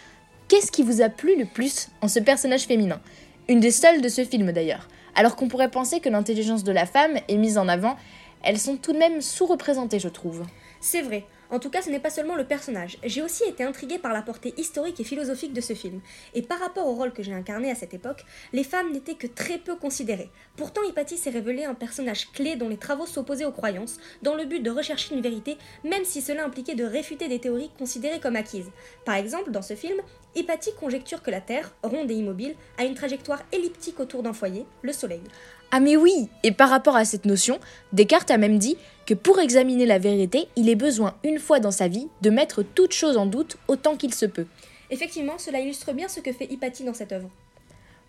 Qu'est-ce 0.48 0.70
qui 0.70 0.82
vous 0.82 1.00
a 1.00 1.08
plu 1.08 1.34
le 1.38 1.46
plus 1.46 1.88
en 2.02 2.08
ce 2.08 2.18
personnage 2.18 2.66
féminin? 2.66 3.00
Une 3.48 3.60
des 3.60 3.70
seules 3.70 4.02
de 4.02 4.10
ce 4.10 4.26
film 4.26 4.52
d'ailleurs. 4.52 4.86
Alors 5.14 5.34
qu'on 5.34 5.48
pourrait 5.48 5.70
penser 5.70 6.00
que 6.00 6.10
l'intelligence 6.10 6.62
de 6.62 6.72
la 6.72 6.84
femme 6.84 7.16
est 7.26 7.38
mise 7.38 7.56
en 7.56 7.68
avant, 7.68 7.96
elles 8.42 8.58
sont 8.58 8.76
tout 8.76 8.92
de 8.92 8.98
même 8.98 9.22
sous-représentées, 9.22 9.98
je 9.98 10.08
trouve. 10.08 10.42
C'est 10.78 11.00
vrai. 11.00 11.24
En 11.52 11.58
tout 11.58 11.68
cas, 11.68 11.82
ce 11.82 11.90
n'est 11.90 12.00
pas 12.00 12.08
seulement 12.08 12.34
le 12.34 12.46
personnage. 12.46 12.96
J'ai 13.04 13.20
aussi 13.20 13.44
été 13.44 13.62
intriguée 13.62 13.98
par 13.98 14.14
la 14.14 14.22
portée 14.22 14.54
historique 14.56 14.98
et 15.00 15.04
philosophique 15.04 15.52
de 15.52 15.60
ce 15.60 15.74
film. 15.74 16.00
Et 16.32 16.40
par 16.40 16.58
rapport 16.58 16.86
au 16.86 16.94
rôle 16.94 17.12
que 17.12 17.22
j'ai 17.22 17.34
incarné 17.34 17.70
à 17.70 17.74
cette 17.74 17.92
époque, 17.92 18.24
les 18.54 18.64
femmes 18.64 18.90
n'étaient 18.90 19.16
que 19.16 19.26
très 19.26 19.58
peu 19.58 19.76
considérées. 19.76 20.30
Pourtant, 20.56 20.80
Hypatie 20.82 21.18
s'est 21.18 21.28
révélée 21.28 21.64
un 21.64 21.74
personnage 21.74 22.32
clé 22.32 22.56
dont 22.56 22.70
les 22.70 22.78
travaux 22.78 23.04
s'opposaient 23.04 23.44
aux 23.44 23.52
croyances, 23.52 23.98
dans 24.22 24.34
le 24.34 24.46
but 24.46 24.60
de 24.60 24.70
rechercher 24.70 25.14
une 25.14 25.20
vérité, 25.20 25.58
même 25.84 26.06
si 26.06 26.22
cela 26.22 26.46
impliquait 26.46 26.74
de 26.74 26.84
réfuter 26.84 27.28
des 27.28 27.38
théories 27.38 27.70
considérées 27.78 28.20
comme 28.20 28.36
acquises. 28.36 28.70
Par 29.04 29.16
exemple, 29.16 29.50
dans 29.50 29.60
ce 29.60 29.74
film, 29.74 30.00
Hypatie 30.34 30.72
conjecture 30.80 31.22
que 31.22 31.30
la 31.30 31.42
Terre, 31.42 31.74
ronde 31.82 32.10
et 32.10 32.14
immobile, 32.14 32.54
a 32.78 32.84
une 32.84 32.94
trajectoire 32.94 33.42
elliptique 33.52 34.00
autour 34.00 34.22
d'un 34.22 34.32
foyer, 34.32 34.64
le 34.80 34.94
Soleil. 34.94 35.20
Ah 35.74 35.80
mais 35.80 35.96
oui 35.96 36.28
Et 36.42 36.52
par 36.52 36.68
rapport 36.68 36.96
à 36.96 37.06
cette 37.06 37.24
notion, 37.24 37.58
Descartes 37.94 38.30
a 38.30 38.36
même 38.36 38.58
dit 38.58 38.76
que 39.06 39.14
pour 39.14 39.40
examiner 39.40 39.86
la 39.86 39.98
vérité, 39.98 40.46
il 40.54 40.68
est 40.68 40.74
besoin 40.74 41.14
une 41.24 41.38
fois 41.38 41.60
dans 41.60 41.70
sa 41.70 41.88
vie 41.88 42.08
de 42.20 42.28
mettre 42.28 42.62
toute 42.62 42.92
chose 42.92 43.16
en 43.16 43.24
doute 43.24 43.56
autant 43.68 43.96
qu'il 43.96 44.12
se 44.12 44.26
peut. 44.26 44.44
Effectivement, 44.90 45.38
cela 45.38 45.60
illustre 45.60 45.94
bien 45.94 46.08
ce 46.08 46.20
que 46.20 46.30
fait 46.30 46.44
Hypatie 46.52 46.84
dans 46.84 46.92
cette 46.92 47.12
œuvre. 47.12 47.30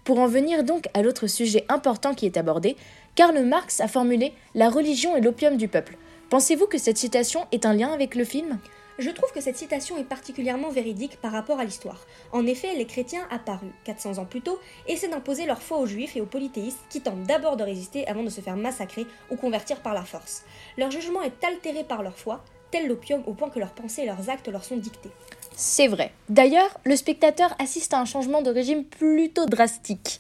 Pour 0.04 0.20
en 0.20 0.28
venir 0.28 0.66
donc 0.66 0.90
à 0.94 1.02
l'autre 1.02 1.28
sujet 1.28 1.64
important 1.70 2.14
qui 2.14 2.26
est 2.26 2.36
abordé, 2.36 2.76
Karl 3.16 3.42
Marx 3.46 3.80
a 3.80 3.88
formulé 3.88 4.34
La 4.56 4.70
religion 4.70 5.16
est 5.16 5.22
l'opium 5.22 5.56
du 5.56 5.70
peuple. 5.70 5.96
Pensez-vous 6.30 6.68
que 6.68 6.78
cette 6.78 6.98
citation 6.98 7.46
est 7.54 7.66
un 7.66 7.74
lien 7.74 7.94
avec 7.94 8.16
le 8.16 8.26
film? 8.26 8.60
Je 9.00 9.10
trouve 9.10 9.32
que 9.32 9.42
cette 9.42 9.58
citation 9.58 9.98
est 9.98 10.04
particulièrement 10.04 10.70
véridique 10.70 11.20
par 11.20 11.32
rapport 11.32 11.60
à 11.60 11.64
l'histoire. 11.64 12.06
En 12.32 12.46
effet, 12.46 12.76
les 12.76 12.86
chrétiens 12.86 13.28
apparus 13.32 13.72
400 13.86 14.20
ans 14.20 14.26
plus 14.26 14.42
tôt 14.42 14.60
essaient 14.88 15.08
d'imposer 15.08 15.46
leur 15.46 15.64
foi 15.64 15.80
aux 15.80 15.88
juifs 15.88 16.16
et 16.16 16.22
aux 16.22 16.28
polythéistes 16.28 16.80
qui 16.90 17.02
tentent 17.02 17.24
d'abord 17.24 17.58
de 17.58 17.64
résister 17.64 18.08
avant 18.08 18.24
de 18.24 18.30
se 18.30 18.42
faire 18.42 18.56
massacrer 18.56 19.08
ou 19.32 19.36
convertir 19.36 19.80
par 19.80 19.96
la 19.96 20.04
force. 20.04 20.44
Leur 20.78 20.92
jugement 20.92 21.24
est 21.24 21.44
altéré 21.44 21.84
par 21.84 22.04
leur 22.04 22.18
foi, 22.18 22.44
tel 22.70 22.88
l'opium 22.88 23.24
au 23.26 23.34
point 23.34 23.50
que 23.50 23.60
leurs 23.60 23.74
pensées 23.74 24.04
et 24.04 24.06
leurs 24.06 24.30
actes 24.30 24.48
leur 24.48 24.64
sont 24.64 24.78
dictés. 24.78 25.12
C'est 25.56 25.88
vrai. 25.88 26.12
D'ailleurs, 26.30 26.80
le 26.86 26.96
spectateur 26.96 27.56
assiste 27.60 27.94
à 27.94 28.00
un 28.00 28.06
changement 28.06 28.42
de 28.42 28.52
régime 28.52 28.84
plutôt 28.84 29.46
drastique, 29.48 30.20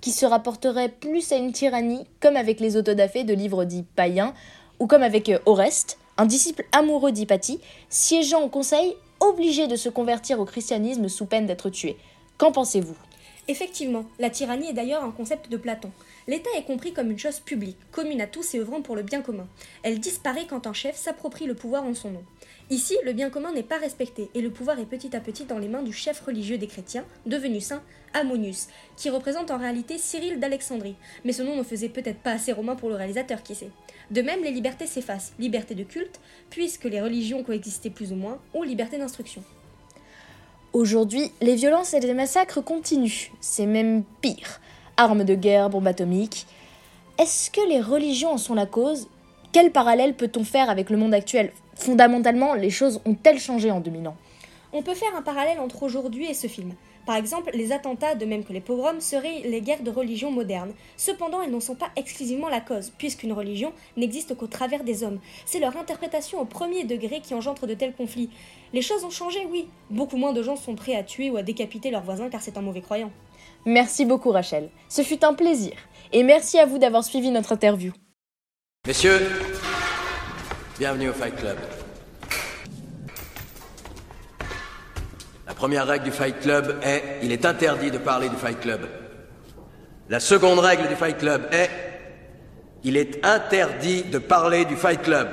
qui 0.00 0.10
se 0.10 0.26
rapporterait 0.26 0.88
plus 0.88 1.32
à 1.32 1.36
une 1.36 1.52
tyrannie, 1.52 2.04
comme 2.20 2.36
avec 2.36 2.60
les 2.60 2.76
autodafés 2.76 3.24
de 3.24 3.34
livres 3.34 3.64
dits 3.64 3.84
païens, 3.96 4.34
ou 4.80 4.86
comme 4.86 5.02
avec 5.02 5.28
euh, 5.28 5.38
Oreste, 5.46 5.98
un 6.18 6.26
disciple 6.26 6.64
amoureux 6.72 7.12
d'Hypatie, 7.12 7.60
siégeant 7.88 8.42
au 8.42 8.48
conseil, 8.48 8.96
obligé 9.20 9.66
de 9.66 9.76
se 9.76 9.88
convertir 9.88 10.40
au 10.40 10.44
christianisme 10.44 11.08
sous 11.08 11.26
peine 11.26 11.46
d'être 11.46 11.70
tué. 11.70 11.96
Qu'en 12.38 12.52
pensez-vous? 12.52 12.96
Effectivement, 13.48 14.04
la 14.20 14.30
tyrannie 14.30 14.68
est 14.68 14.72
d'ailleurs 14.72 15.02
un 15.02 15.10
concept 15.10 15.50
de 15.50 15.56
Platon. 15.56 15.90
L'État 16.28 16.50
est 16.56 16.62
compris 16.62 16.92
comme 16.92 17.10
une 17.10 17.18
chose 17.18 17.40
publique, 17.40 17.76
commune 17.90 18.20
à 18.20 18.28
tous 18.28 18.54
et 18.54 18.60
œuvrant 18.60 18.82
pour 18.82 18.94
le 18.94 19.02
bien 19.02 19.20
commun. 19.20 19.48
Elle 19.82 19.98
disparaît 19.98 20.46
quand 20.48 20.68
un 20.68 20.72
chef 20.72 20.96
s'approprie 20.96 21.46
le 21.46 21.56
pouvoir 21.56 21.82
en 21.82 21.94
son 21.94 22.12
nom. 22.12 22.22
Ici, 22.70 22.96
le 23.04 23.12
bien 23.12 23.30
commun 23.30 23.52
n'est 23.52 23.64
pas 23.64 23.78
respecté 23.78 24.30
et 24.34 24.40
le 24.40 24.50
pouvoir 24.50 24.78
est 24.78 24.86
petit 24.86 25.16
à 25.16 25.20
petit 25.20 25.44
dans 25.44 25.58
les 25.58 25.66
mains 25.66 25.82
du 25.82 25.92
chef 25.92 26.20
religieux 26.20 26.56
des 26.56 26.68
chrétiens, 26.68 27.04
devenu 27.26 27.60
saint, 27.60 27.82
Ammonius, 28.14 28.68
qui 28.96 29.10
représente 29.10 29.50
en 29.50 29.58
réalité 29.58 29.98
Cyril 29.98 30.38
d'Alexandrie. 30.38 30.94
Mais 31.24 31.32
ce 31.32 31.42
nom 31.42 31.56
ne 31.56 31.64
faisait 31.64 31.88
peut-être 31.88 32.20
pas 32.20 32.32
assez 32.32 32.52
romain 32.52 32.76
pour 32.76 32.90
le 32.90 32.94
réalisateur, 32.94 33.42
qui 33.42 33.56
sait? 33.56 33.70
De 34.10 34.22
même, 34.22 34.42
les 34.42 34.50
libertés 34.50 34.86
s'effacent, 34.86 35.32
liberté 35.38 35.74
de 35.74 35.84
culte, 35.84 36.20
puisque 36.50 36.84
les 36.84 37.00
religions 37.00 37.42
coexistaient 37.42 37.90
plus 37.90 38.12
ou 38.12 38.16
moins, 38.16 38.38
ou 38.54 38.62
liberté 38.62 38.98
d'instruction. 38.98 39.42
Aujourd'hui, 40.72 41.30
les 41.40 41.54
violences 41.54 41.94
et 41.94 42.00
les 42.00 42.14
massacres 42.14 42.62
continuent. 42.62 43.30
C'est 43.40 43.66
même 43.66 44.04
pire. 44.20 44.60
Armes 44.96 45.24
de 45.24 45.34
guerre, 45.34 45.70
bombes 45.70 45.86
atomiques. 45.86 46.46
Est-ce 47.18 47.50
que 47.50 47.66
les 47.68 47.80
religions 47.80 48.32
en 48.32 48.38
sont 48.38 48.54
la 48.54 48.66
cause? 48.66 49.08
Quel 49.52 49.70
parallèle 49.70 50.14
peut-on 50.14 50.44
faire 50.44 50.70
avec 50.70 50.88
le 50.88 50.96
monde 50.96 51.12
actuel? 51.12 51.52
Fondamentalement, 51.74 52.54
les 52.54 52.70
choses 52.70 53.00
ont-elles 53.04 53.38
changé 53.38 53.70
en 53.70 53.80
2000 53.80 54.08
ans? 54.08 54.16
On 54.72 54.82
peut 54.82 54.94
faire 54.94 55.14
un 55.14 55.20
parallèle 55.20 55.60
entre 55.60 55.82
aujourd'hui 55.82 56.26
et 56.26 56.34
ce 56.34 56.46
film. 56.46 56.72
Par 57.06 57.16
exemple, 57.16 57.50
les 57.54 57.72
attentats, 57.72 58.14
de 58.14 58.24
même 58.24 58.44
que 58.44 58.52
les 58.52 58.60
pogroms, 58.60 59.00
seraient 59.00 59.42
les 59.44 59.60
guerres 59.60 59.82
de 59.82 59.90
religion 59.90 60.30
modernes. 60.30 60.72
Cependant, 60.96 61.42
elles 61.42 61.50
n'en 61.50 61.60
sont 61.60 61.74
pas 61.74 61.90
exclusivement 61.96 62.48
la 62.48 62.60
cause, 62.60 62.92
puisqu'une 62.96 63.32
religion 63.32 63.72
n'existe 63.96 64.36
qu'au 64.36 64.46
travers 64.46 64.84
des 64.84 65.02
hommes. 65.02 65.18
C'est 65.44 65.58
leur 65.58 65.76
interprétation 65.76 66.40
au 66.40 66.44
premier 66.44 66.84
degré 66.84 67.20
qui 67.20 67.34
engendre 67.34 67.66
de 67.66 67.74
tels 67.74 67.94
conflits. 67.94 68.30
Les 68.72 68.82
choses 68.82 69.04
ont 69.04 69.10
changé, 69.10 69.46
oui. 69.50 69.68
Beaucoup 69.90 70.16
moins 70.16 70.32
de 70.32 70.42
gens 70.42 70.56
sont 70.56 70.76
prêts 70.76 70.94
à 70.94 71.02
tuer 71.02 71.30
ou 71.30 71.36
à 71.36 71.42
décapiter 71.42 71.90
leurs 71.90 72.04
voisins 72.04 72.30
car 72.30 72.40
c'est 72.40 72.56
un 72.56 72.62
mauvais 72.62 72.80
croyant. 72.80 73.10
Merci 73.64 74.04
beaucoup 74.04 74.30
Rachel. 74.30 74.70
Ce 74.88 75.02
fut 75.02 75.24
un 75.24 75.34
plaisir. 75.34 75.72
Et 76.12 76.22
merci 76.22 76.58
à 76.58 76.66
vous 76.66 76.78
d'avoir 76.78 77.04
suivi 77.04 77.30
notre 77.30 77.52
interview. 77.52 77.92
Messieurs, 78.86 79.20
bienvenue 80.78 81.10
au 81.10 81.12
Fight 81.12 81.36
Club. 81.36 81.56
Première 85.62 85.86
règle 85.86 86.06
du 86.06 86.10
Fight 86.10 86.40
Club 86.40 86.74
est 86.82 87.20
il 87.22 87.30
est 87.30 87.44
interdit 87.44 87.92
de 87.92 87.98
parler 87.98 88.28
du 88.28 88.34
Fight 88.34 88.58
Club. 88.58 88.80
La 90.08 90.18
seconde 90.18 90.58
règle 90.58 90.88
du 90.88 90.96
Fight 90.96 91.16
Club 91.16 91.42
est 91.52 91.70
il 92.82 92.96
est 92.96 93.24
interdit 93.24 94.02
de 94.02 94.18
parler 94.18 94.64
du 94.64 94.74
Fight 94.74 95.00
Club. 95.02 95.28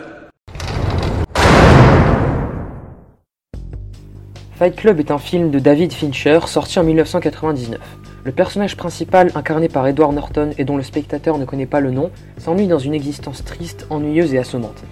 Fight 4.60 4.76
Club 4.76 5.00
est 5.00 5.10
un 5.10 5.18
film 5.18 5.50
de 5.50 5.58
David 5.58 5.94
Fincher 5.94 6.42
sorti 6.46 6.78
en 6.78 6.84
1999. 6.84 7.80
Le 8.24 8.32
personnage 8.32 8.78
principal, 8.78 9.32
incarné 9.34 9.68
par 9.68 9.88
Edward 9.88 10.14
Norton 10.14 10.52
et 10.60 10.64
dont 10.64 10.78
le 10.78 10.84
spectateur 10.84 11.40
ne 11.40 11.46
connaît 11.46 11.66
pas 11.66 11.80
le 11.80 11.90
nom, 11.90 12.12
s'ennuie 12.38 12.68
dans 12.68 12.78
une 12.78 12.94
existence 12.94 13.44
triste, 13.44 13.88
ennuyeuse 13.90 14.36
et 14.36 14.38
assommante. 14.38 14.84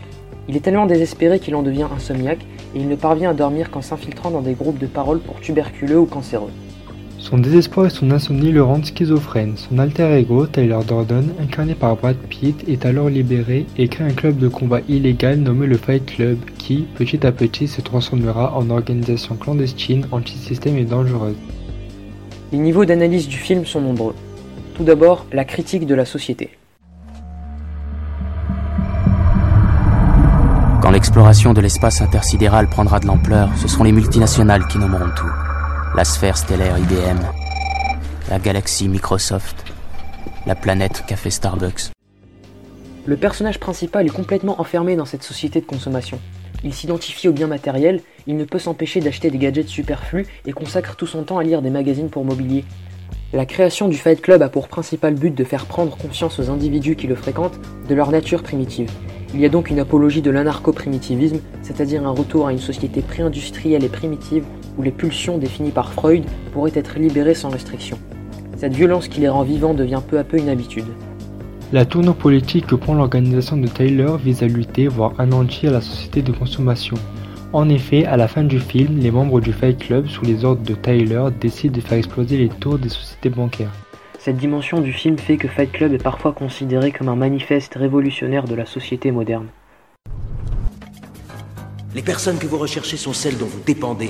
Il 0.50 0.56
est 0.56 0.62
tellement 0.62 0.86
désespéré 0.86 1.40
qu'il 1.40 1.56
en 1.56 1.62
devient 1.62 1.88
insomniaque 1.94 2.46
et 2.76 2.80
il 2.80 2.88
ne 2.88 2.96
parvient 2.96 3.32
à 3.32 3.34
dormir 3.34 3.70
qu'en 3.70 3.82
s'infiltrant 3.82 4.32
dans 4.32 4.42
des 4.42 4.54
groupes 4.54 4.80
de 4.80 4.88
paroles 4.88 5.20
pour 5.20 5.40
tuberculeux 5.40 6.00
ou 6.00 6.06
cancéreux. 6.06 6.52
Son 7.20 7.40
désespoir 7.40 7.88
et 7.88 7.90
son 7.90 8.12
insomnie 8.12 8.54
le 8.54 8.64
rendent 8.64 8.86
schizophrène. 8.86 9.58
Son 9.58 9.80
alter 9.80 10.18
ego, 10.18 10.48
Tyler 10.48 10.80
Durden, 10.88 11.26
incarné 11.42 11.76
par 11.76 11.98
Brad 11.98 12.16
Pitt, 12.16 12.64
est 12.70 12.86
alors 12.86 13.10
libéré 13.10 13.66
et 13.78 13.90
crée 13.90 14.06
un 14.06 14.14
club 14.14 14.38
de 14.38 14.48
combat 14.48 14.80
illégal 14.88 15.38
nommé 15.40 15.68
le 15.68 15.76
Fight 15.76 16.06
Club 16.06 16.38
qui, 16.58 16.86
petit 16.96 17.28
à 17.28 17.34
petit, 17.34 17.68
se 17.68 17.82
transformera 17.82 18.56
en 18.56 18.70
organisation 18.70 19.36
clandestine, 19.36 20.06
anti-système 20.12 20.78
et 20.78 20.86
dangereuse. 20.86 21.36
Les 22.54 22.60
niveaux 22.60 22.86
d'analyse 22.86 23.28
du 23.28 23.38
film 23.38 23.66
sont 23.66 23.82
nombreux. 23.82 24.16
Tout 24.76 24.86
d'abord, 24.86 25.26
la 25.34 25.44
critique 25.44 25.86
de 25.86 25.96
la 25.96 26.06
société. 26.06 26.52
Quand 30.88 30.94
l'exploration 30.94 31.54
de 31.54 31.60
l'espace 31.60 32.00
intersidéral 32.00 32.70
prendra 32.70 33.02
de 33.02 33.08
l'ampleur, 33.08 33.50
ce 33.58 33.68
seront 33.68 33.84
les 33.84 33.92
multinationales 33.92 34.66
qui 34.70 34.78
nommeront 34.78 35.10
tout. 35.18 35.28
La 35.98 36.06
sphère 36.06 36.38
stellaire 36.38 36.78
IBM, 36.78 37.20
la 38.30 38.40
galaxie 38.40 38.88
Microsoft, 38.88 39.66
la 40.46 40.56
planète 40.56 41.04
Café 41.06 41.30
Starbucks. 41.30 41.92
Le 43.06 43.18
personnage 43.18 43.60
principal 43.60 44.06
est 44.06 44.16
complètement 44.16 44.62
enfermé 44.62 44.96
dans 44.96 45.04
cette 45.04 45.24
société 45.24 45.60
de 45.60 45.66
consommation. 45.66 46.22
Il 46.64 46.74
s'identifie 46.74 47.28
aux 47.28 47.34
biens 47.34 47.48
matériels, 47.48 48.00
il 48.26 48.38
ne 48.38 48.46
peut 48.46 48.58
s'empêcher 48.58 49.02
d'acheter 49.02 49.30
des 49.30 49.40
gadgets 49.40 49.68
superflus 49.68 50.26
et 50.46 50.54
consacre 50.54 50.96
tout 50.96 51.06
son 51.06 51.24
temps 51.24 51.38
à 51.38 51.44
lire 51.44 51.62
des 51.62 51.70
magazines 51.70 52.10
pour 52.10 52.24
mobilier. 52.24 52.64
La 53.34 53.46
création 53.46 53.90
du 53.90 53.98
Fight 53.98 54.22
Club 54.22 54.42
a 54.42 54.48
pour 54.48 54.70
principal 54.70 55.16
but 55.16 55.36
de 55.36 55.44
faire 55.44 55.66
prendre 55.66 55.98
conscience 55.98 56.40
aux 56.40 56.50
individus 56.50 56.96
qui 56.96 57.08
le 57.08 57.16
fréquentent 57.16 57.60
de 57.90 57.94
leur 57.94 58.10
nature 58.10 58.42
primitive. 58.42 58.90
Il 59.34 59.42
y 59.42 59.46
a 59.46 59.50
donc 59.50 59.70
une 59.70 59.80
apologie 59.80 60.22
de 60.22 60.32
l'anarcho-primitivisme, 60.32 61.40
c'est-à-dire 61.62 62.08
un 62.08 62.12
retour 62.12 62.48
à 62.48 62.54
une 62.54 62.60
société 62.60 63.02
pré-industrielle 63.02 63.84
et 63.84 63.90
primitive 63.90 64.46
où 64.78 64.84
les 64.84 64.92
pulsions 64.92 65.38
définies 65.38 65.72
par 65.72 65.92
Freud 65.92 66.24
pourraient 66.54 66.72
être 66.74 66.98
libérées 66.98 67.36
sans 67.36 67.50
restriction. 67.50 68.00
Cette 68.56 68.74
violence 68.74 69.08
qui 69.08 69.20
les 69.20 69.30
rend 69.30 69.44
vivants 69.44 69.74
devient 69.74 70.02
peu 70.08 70.18
à 70.18 70.24
peu 70.24 70.38
une 70.38 70.50
habitude. 70.50 70.86
La 71.74 71.86
tournure 71.86 72.16
politique 72.16 72.68
que 72.68 72.76
prend 72.76 72.94
l'organisation 72.94 73.58
de 73.58 73.68
Tyler 73.68 74.16
vise 74.24 74.42
à 74.42 74.48
lutter, 74.48 74.88
voire 74.88 75.14
anéantir 75.20 75.72
la 75.72 75.82
société 75.82 76.22
de 76.22 76.32
consommation. 76.32 76.96
En 77.52 77.68
effet, 77.70 78.06
à 78.06 78.16
la 78.16 78.28
fin 78.28 78.44
du 78.44 78.60
film, 78.60 78.98
les 78.98 79.12
membres 79.12 79.42
du 79.42 79.52
Fight 79.52 79.78
Club, 79.78 80.08
sous 80.08 80.24
les 80.24 80.46
ordres 80.46 80.64
de 80.64 80.76
Tyler, 80.76 81.26
décident 81.42 81.76
de 81.76 81.82
faire 81.82 81.98
exploser 81.98 82.38
les 82.38 82.50
tours 82.50 82.80
des 82.80 82.90
sociétés 82.90 83.30
bancaires. 83.30 83.72
Cette 84.28 84.36
dimension 84.36 84.82
du 84.82 84.92
film 84.92 85.18
fait 85.18 85.38
que 85.38 85.48
Fight 85.48 85.72
Club 85.72 85.94
est 85.94 86.04
parfois 86.04 86.34
considéré 86.34 86.92
comme 86.92 87.08
un 87.08 87.16
manifeste 87.16 87.76
révolutionnaire 87.76 88.44
de 88.44 88.56
la 88.56 88.66
société 88.66 89.10
moderne. 89.10 89.48
Les 91.96 92.02
personnes 92.02 92.38
que 92.38 92.46
vous 92.46 92.58
recherchez 92.58 92.98
sont 92.98 93.14
celles 93.14 93.38
dont 93.38 93.46
vous 93.46 93.62
dépendez. 93.62 94.10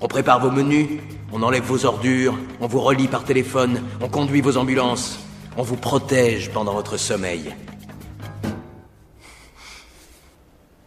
On 0.00 0.08
prépare 0.08 0.40
vos 0.40 0.50
menus, 0.50 0.88
on 1.34 1.42
enlève 1.42 1.64
vos 1.64 1.84
ordures, 1.84 2.38
on 2.62 2.66
vous 2.66 2.80
relie 2.80 3.06
par 3.06 3.24
téléphone, 3.24 3.82
on 4.00 4.08
conduit 4.08 4.40
vos 4.40 4.56
ambulances, 4.56 5.22
on 5.58 5.62
vous 5.62 5.76
protège 5.76 6.50
pendant 6.50 6.72
votre 6.72 6.96
sommeil. 6.96 7.54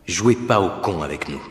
Jouez 0.07 0.33
pas 0.33 0.59
au 0.59 0.71
con 0.81 1.03
avec 1.03 1.29
nous. 1.29 1.43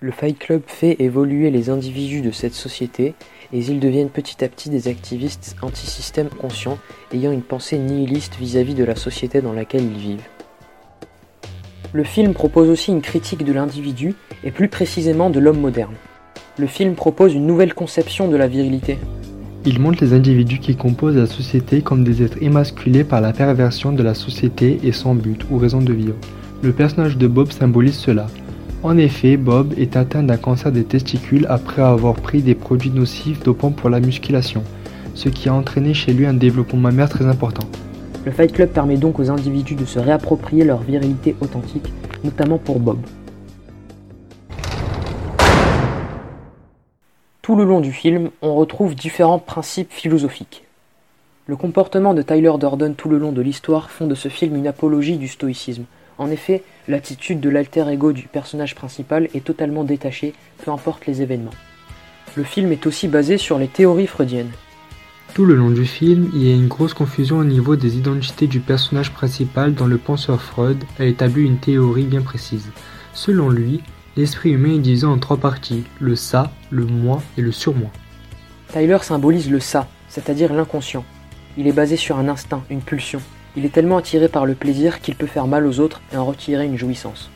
Le 0.00 0.12
Fight 0.12 0.38
Club 0.38 0.64
fait 0.66 0.96
évoluer 0.98 1.50
les 1.50 1.70
individus 1.70 2.20
de 2.20 2.30
cette 2.30 2.52
société 2.52 3.14
et 3.54 3.58
ils 3.58 3.78
deviennent 3.78 4.10
petit 4.10 4.44
à 4.44 4.48
petit 4.48 4.68
des 4.68 4.88
activistes 4.88 5.56
anti-système 5.62 6.28
conscients 6.28 6.78
ayant 7.12 7.30
une 7.30 7.42
pensée 7.42 7.78
nihiliste 7.78 8.36
vis-à-vis 8.38 8.74
de 8.74 8.84
la 8.84 8.96
société 8.96 9.40
dans 9.40 9.52
laquelle 9.52 9.84
ils 9.84 9.98
vivent. 9.98 10.28
Le 11.92 12.02
film 12.02 12.34
propose 12.34 12.68
aussi 12.68 12.90
une 12.90 13.00
critique 13.00 13.44
de 13.44 13.52
l'individu 13.52 14.16
et 14.42 14.50
plus 14.50 14.68
précisément 14.68 15.30
de 15.30 15.38
l'homme 15.38 15.60
moderne. 15.60 15.94
Le 16.58 16.66
film 16.66 16.94
propose 16.96 17.32
une 17.32 17.46
nouvelle 17.46 17.74
conception 17.74 18.26
de 18.26 18.36
la 18.36 18.48
virilité. 18.48 18.98
Il 19.64 19.78
montre 19.78 20.04
les 20.04 20.12
individus 20.12 20.58
qui 20.58 20.74
composent 20.74 21.16
la 21.16 21.26
société 21.26 21.80
comme 21.80 22.02
des 22.02 22.22
êtres 22.22 22.42
émasculés 22.42 23.04
par 23.04 23.20
la 23.20 23.32
perversion 23.32 23.92
de 23.92 24.02
la 24.02 24.14
société 24.14 24.80
et 24.82 24.92
sans 24.92 25.14
but 25.14 25.46
ou 25.50 25.58
raison 25.58 25.80
de 25.80 25.92
vivre. 25.92 26.16
Le 26.62 26.72
personnage 26.72 27.16
de 27.16 27.28
Bob 27.28 27.52
symbolise 27.52 27.96
cela. 27.96 28.26
En 28.84 28.98
effet, 28.98 29.38
Bob 29.38 29.72
est 29.78 29.96
atteint 29.96 30.22
d'un 30.22 30.36
cancer 30.36 30.70
des 30.70 30.84
testicules 30.84 31.46
après 31.48 31.80
avoir 31.80 32.16
pris 32.16 32.42
des 32.42 32.54
produits 32.54 32.90
nocifs 32.90 33.42
dopants 33.42 33.70
pour 33.70 33.88
la 33.88 33.98
musculation, 33.98 34.62
ce 35.14 35.30
qui 35.30 35.48
a 35.48 35.54
entraîné 35.54 35.94
chez 35.94 36.12
lui 36.12 36.26
un 36.26 36.34
développement 36.34 36.80
mammaire 36.80 37.08
très 37.08 37.24
important. 37.24 37.66
Le 38.26 38.30
Fight 38.30 38.52
Club 38.52 38.68
permet 38.68 38.98
donc 38.98 39.18
aux 39.18 39.30
individus 39.30 39.74
de 39.74 39.86
se 39.86 39.98
réapproprier 39.98 40.64
leur 40.64 40.82
virilité 40.82 41.34
authentique, 41.40 41.90
notamment 42.24 42.58
pour 42.58 42.78
Bob. 42.78 42.98
Tout 47.40 47.56
le 47.56 47.64
long 47.64 47.80
du 47.80 47.90
film, 47.90 48.28
on 48.42 48.54
retrouve 48.54 48.94
différents 48.94 49.38
principes 49.38 49.92
philosophiques. 49.92 50.62
Le 51.46 51.56
comportement 51.56 52.12
de 52.12 52.20
Tyler 52.20 52.52
Durden 52.60 52.94
tout 52.94 53.08
le 53.08 53.16
long 53.16 53.32
de 53.32 53.40
l'histoire 53.40 53.90
font 53.90 54.06
de 54.06 54.14
ce 54.14 54.28
film 54.28 54.54
une 54.56 54.66
apologie 54.66 55.16
du 55.16 55.28
stoïcisme. 55.28 55.84
En 56.18 56.30
effet, 56.30 56.62
l'attitude 56.88 57.40
de 57.40 57.48
l'alter 57.50 57.88
ego 57.88 58.12
du 58.12 58.28
personnage 58.28 58.74
principal 58.74 59.28
est 59.34 59.44
totalement 59.44 59.84
détachée, 59.84 60.34
peu 60.64 60.70
importe 60.70 61.06
les 61.06 61.22
événements. 61.22 61.54
Le 62.36 62.44
film 62.44 62.72
est 62.72 62.86
aussi 62.86 63.08
basé 63.08 63.38
sur 63.38 63.58
les 63.58 63.68
théories 63.68 64.06
freudiennes. 64.06 64.50
Tout 65.34 65.44
le 65.44 65.56
long 65.56 65.70
du 65.70 65.84
film, 65.84 66.30
il 66.32 66.46
y 66.46 66.52
a 66.52 66.54
une 66.54 66.68
grosse 66.68 66.94
confusion 66.94 67.38
au 67.38 67.44
niveau 67.44 67.74
des 67.74 67.96
identités 67.96 68.46
du 68.46 68.60
personnage 68.60 69.12
principal 69.12 69.74
dont 69.74 69.86
le 69.86 69.98
penseur 69.98 70.40
Freud 70.40 70.84
a 71.00 71.04
établi 71.04 71.44
une 71.44 71.58
théorie 71.58 72.04
bien 72.04 72.22
précise. 72.22 72.70
Selon 73.14 73.48
lui, 73.48 73.82
l'esprit 74.16 74.50
humain 74.50 74.74
est 74.74 74.78
divisé 74.78 75.06
en 75.06 75.18
trois 75.18 75.36
parties, 75.36 75.84
le 75.98 76.14
ça, 76.14 76.52
le 76.70 76.84
moi 76.84 77.20
et 77.36 77.40
le 77.40 77.50
surmoi. 77.50 77.90
Tyler 78.72 78.98
symbolise 79.02 79.50
le 79.50 79.58
ça, 79.58 79.88
c'est-à-dire 80.08 80.52
l'inconscient. 80.52 81.04
Il 81.56 81.66
est 81.66 81.72
basé 81.72 81.96
sur 81.96 82.16
un 82.16 82.28
instinct, 82.28 82.62
une 82.70 82.82
pulsion. 82.82 83.20
Il 83.56 83.64
est 83.64 83.72
tellement 83.72 83.98
attiré 83.98 84.28
par 84.28 84.46
le 84.46 84.54
plaisir 84.54 85.00
qu'il 85.00 85.14
peut 85.14 85.26
faire 85.26 85.46
mal 85.46 85.66
aux 85.66 85.78
autres 85.78 86.00
et 86.12 86.16
en 86.16 86.24
retirer 86.24 86.64
une 86.64 86.76
jouissance. 86.76 87.30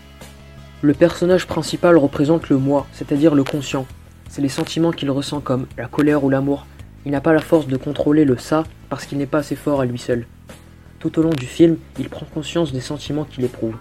Le 0.83 0.95
personnage 0.95 1.47
principal 1.47 1.97
représente 1.97 2.49
le 2.49 2.59
moi, 2.59 2.87
c'est-à-dire 2.93 3.35
le 3.35 3.45
conscient. 3.45 3.87
C'est 4.29 4.43
les 4.43 4.49
sentiments 4.49 4.93
qu'il 4.93 5.11
ressent 5.11 5.41
comme 5.41 5.67
la 5.77 5.87
colère 5.87 6.25
ou 6.25 6.31
l'amour. 6.31 6.67
Il 7.07 7.13
n'a 7.13 7.21
pas 7.21 7.33
la 7.33 7.41
force 7.41 7.67
de 7.67 7.77
contrôler 7.77 8.25
le 8.25 8.37
ça 8.37 8.65
parce 8.89 9.07
qu'il 9.07 9.19
n'est 9.19 9.27
pas 9.27 9.39
assez 9.39 9.57
fort 9.57 9.81
à 9.81 9.87
lui 9.87 9.99
seul. 9.99 10.27
Tout 10.99 11.19
au 11.19 11.23
long 11.23 11.31
du 11.31 11.47
film, 11.47 11.77
il 11.99 12.09
prend 12.09 12.27
conscience 12.27 12.73
des 12.73 12.81
sentiments 12.81 13.25
qu'il 13.25 13.45
éprouve. 13.45 13.77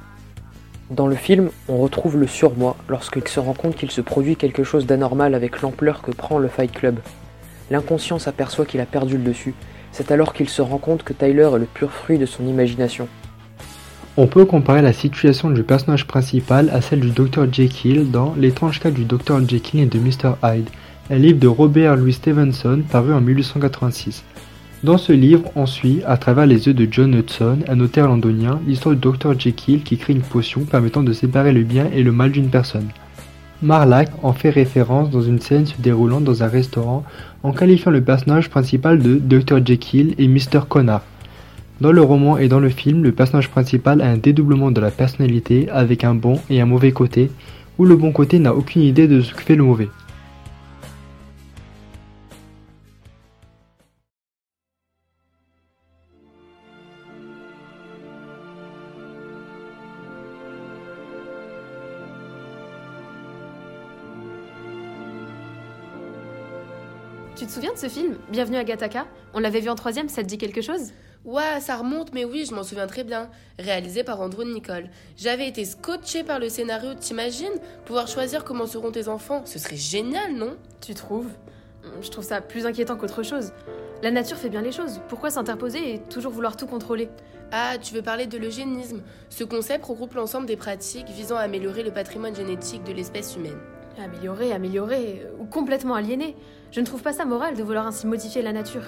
Dans 0.92 1.08
le 1.08 1.16
film, 1.16 1.50
on 1.68 1.78
retrouve 1.78 2.18
le 2.18 2.28
surmoi 2.28 2.78
lorsqu'il 2.88 3.28
se 3.28 3.40
rend 3.40 3.54
compte 3.54 3.76
qu'il 3.76 3.92
se 3.92 4.02
produit 4.02 4.36
quelque 4.36 4.64
chose 4.64 4.86
d'anormal 4.86 5.36
avec 5.36 5.62
l'ampleur 5.62 6.02
que 6.02 6.12
prend 6.12 6.38
le 6.38 6.48
Fight 6.48 6.72
Club. 6.72 7.00
L'inconscient 7.72 8.20
s'aperçoit 8.20 8.66
qu'il 8.66 8.80
a 8.80 8.86
perdu 8.86 9.18
le 9.18 9.24
dessus. 9.24 9.54
C'est 9.98 10.12
alors 10.12 10.32
qu'il 10.32 10.48
se 10.48 10.62
rend 10.62 10.78
compte 10.78 11.02
que 11.02 11.12
Tyler 11.12 11.50
est 11.56 11.58
le 11.58 11.66
pur 11.66 11.92
fruit 11.92 12.20
de 12.20 12.28
son 12.28 12.46
imagination. 12.46 13.08
On 14.16 14.28
peut 14.28 14.46
comparer 14.46 14.84
la 14.84 14.94
situation 14.94 15.50
du 15.50 15.64
personnage 15.64 16.06
principal 16.06 16.70
à 16.70 16.82
celle 16.82 17.00
du 17.00 17.10
Dr 17.10 17.52
Jekyll 17.52 18.12
dans 18.12 18.36
L'étrange 18.38 18.80
cas 18.80 18.92
du 18.92 19.06
Dr 19.06 19.40
Jekyll 19.50 19.80
et 19.80 19.86
de 19.88 19.98
Mr 19.98 20.36
Hyde, 20.44 20.70
un 21.10 21.16
livre 21.16 21.40
de 21.40 21.48
Robert 21.48 21.96
Louis 21.96 22.14
Stevenson 22.14 22.84
paru 22.92 23.12
en 23.12 23.22
1886. 23.22 24.24
Dans 24.84 25.00
ce 25.00 25.14
livre, 25.14 25.50
on 25.56 25.66
suit, 25.66 26.04
à 26.06 26.18
travers 26.18 26.46
les 26.46 26.68
yeux 26.68 26.76
de 26.76 26.88
John 26.92 27.16
Hudson, 27.16 27.62
un 27.68 27.76
notaire 27.76 28.06
londonien, 28.06 28.62
l'histoire 28.68 28.94
du 28.94 29.02
Dr 29.02 29.40
Jekyll 29.40 29.82
qui 29.82 29.98
crée 29.98 30.14
une 30.14 30.22
potion 30.22 30.62
permettant 30.62 31.02
de 31.02 31.12
séparer 31.12 31.54
le 31.54 31.64
bien 31.64 31.90
et 31.92 32.04
le 32.04 32.12
mal 32.12 32.32
d'une 32.32 32.52
personne. 32.52 32.90
Marlack 33.64 34.12
en 34.22 34.34
fait 34.34 34.52
référence 34.52 35.10
dans 35.10 35.22
une 35.22 35.40
scène 35.40 35.66
se 35.66 35.82
déroulant 35.82 36.22
dans 36.22 36.44
un 36.44 36.48
restaurant 36.48 37.04
en 37.42 37.54
qualifiant 37.54 37.92
le 37.92 38.02
personnage 38.02 38.52
principal 38.52 39.00
de 39.00 39.16
Dr 39.16 39.66
Jekyll 39.66 40.14
et 40.20 40.28
Mr 40.28 40.68
Connard. 40.70 41.02
Dans 41.82 41.92
le 41.92 42.02
roman 42.02 42.38
et 42.38 42.50
dans 42.50 42.60
le 42.60 42.70
film, 42.70 43.04
le 43.04 43.12
personnage 43.12 43.50
principal 43.50 44.02
a 44.02 44.10
un 44.10 44.18
dédoublement 44.18 44.70
de 44.70 44.80
la 44.80 44.92
personnalité 44.92 45.70
avec 45.72 46.04
un 46.04 46.14
bon 46.14 46.40
et 46.52 46.62
un 46.62 46.68
mauvais 46.68 46.92
côté, 46.92 47.32
où 47.80 47.86
le 47.86 47.96
bon 47.96 48.12
côté 48.12 48.38
n'a 48.38 48.54
aucune 48.54 48.84
idée 48.84 49.08
de 49.08 49.22
ce 49.22 49.34
que 49.34 49.42
fait 49.42 49.56
le 49.56 49.64
mauvais. 49.64 49.90
Ce 67.88 67.94
film 67.94 68.18
Bienvenue 68.30 68.58
à 68.58 68.64
Gataka 68.64 69.06
On 69.34 69.40
l'avait 69.40 69.60
vu 69.60 69.70
en 69.70 69.76
troisième, 69.76 70.10
ça 70.10 70.22
te 70.22 70.28
dit 70.28 70.38
quelque 70.38 70.62
chose? 70.62 70.92
Ouais, 71.26 71.60
ça 71.60 71.76
remonte, 71.76 72.14
mais 72.14 72.26
oui, 72.26 72.46
je 72.48 72.54
m'en 72.54 72.64
souviens 72.64 72.88
très 72.88 73.04
bien. 73.04 73.30
Réalisé 73.60 74.04
par 74.04 74.22
Andrew 74.22 74.44
Nicole. 74.44 74.90
J'avais 75.18 75.48
été 75.48 75.66
scotché 75.66 76.24
par 76.24 76.40
le 76.40 76.50
scénario, 76.50 76.94
t'imagines? 76.94 77.48
Pouvoir 77.86 78.08
choisir 78.08 78.44
comment 78.44 78.66
seront 78.66 78.92
tes 78.92 79.08
enfants, 79.08 79.44
ce 79.46 79.60
serait 79.60 79.78
génial, 79.78 80.34
non? 80.34 80.56
Tu 80.82 80.94
trouves? 80.94 81.30
Je 82.02 82.10
trouve 82.10 82.24
ça 82.24 82.42
plus 82.42 82.66
inquiétant 82.66 82.98
qu'autre 82.98 83.24
chose. 83.24 83.52
La 84.04 84.12
nature 84.12 84.38
fait 84.38 84.50
bien 84.50 84.62
les 84.62 84.72
choses. 84.72 85.02
Pourquoi 85.08 85.30
s'interposer 85.30 85.94
et 85.94 86.00
toujours 86.00 86.32
vouloir 86.32 86.58
tout 86.58 86.68
contrôler? 86.68 87.10
Ah, 87.52 87.78
tu 87.82 87.94
veux 87.94 88.02
parler 88.02 88.28
de 88.28 88.38
l'eugénisme 88.38 89.02
Ce 89.30 89.44
concept 89.44 89.86
regroupe 89.86 90.14
l'ensemble 90.16 90.46
des 90.46 90.58
pratiques 90.58 91.10
visant 91.10 91.38
à 91.38 91.42
améliorer 91.42 91.84
le 91.84 91.92
patrimoine 91.92 92.36
génétique 92.36 92.84
de 92.84 92.92
l'espèce 92.92 93.36
humaine. 93.36 93.60
Améliorer, 94.00 94.52
améliorer, 94.52 95.24
ou 95.40 95.46
complètement 95.46 95.96
aliéner. 95.96 96.36
Je 96.72 96.80
ne 96.80 96.86
trouve 96.86 97.02
pas 97.02 97.14
ça 97.14 97.26
moral 97.26 97.56
de 97.56 97.64
vouloir 97.64 97.88
ainsi 97.88 98.06
modifier 98.06 98.42
la 98.42 98.54
nature. 98.54 98.84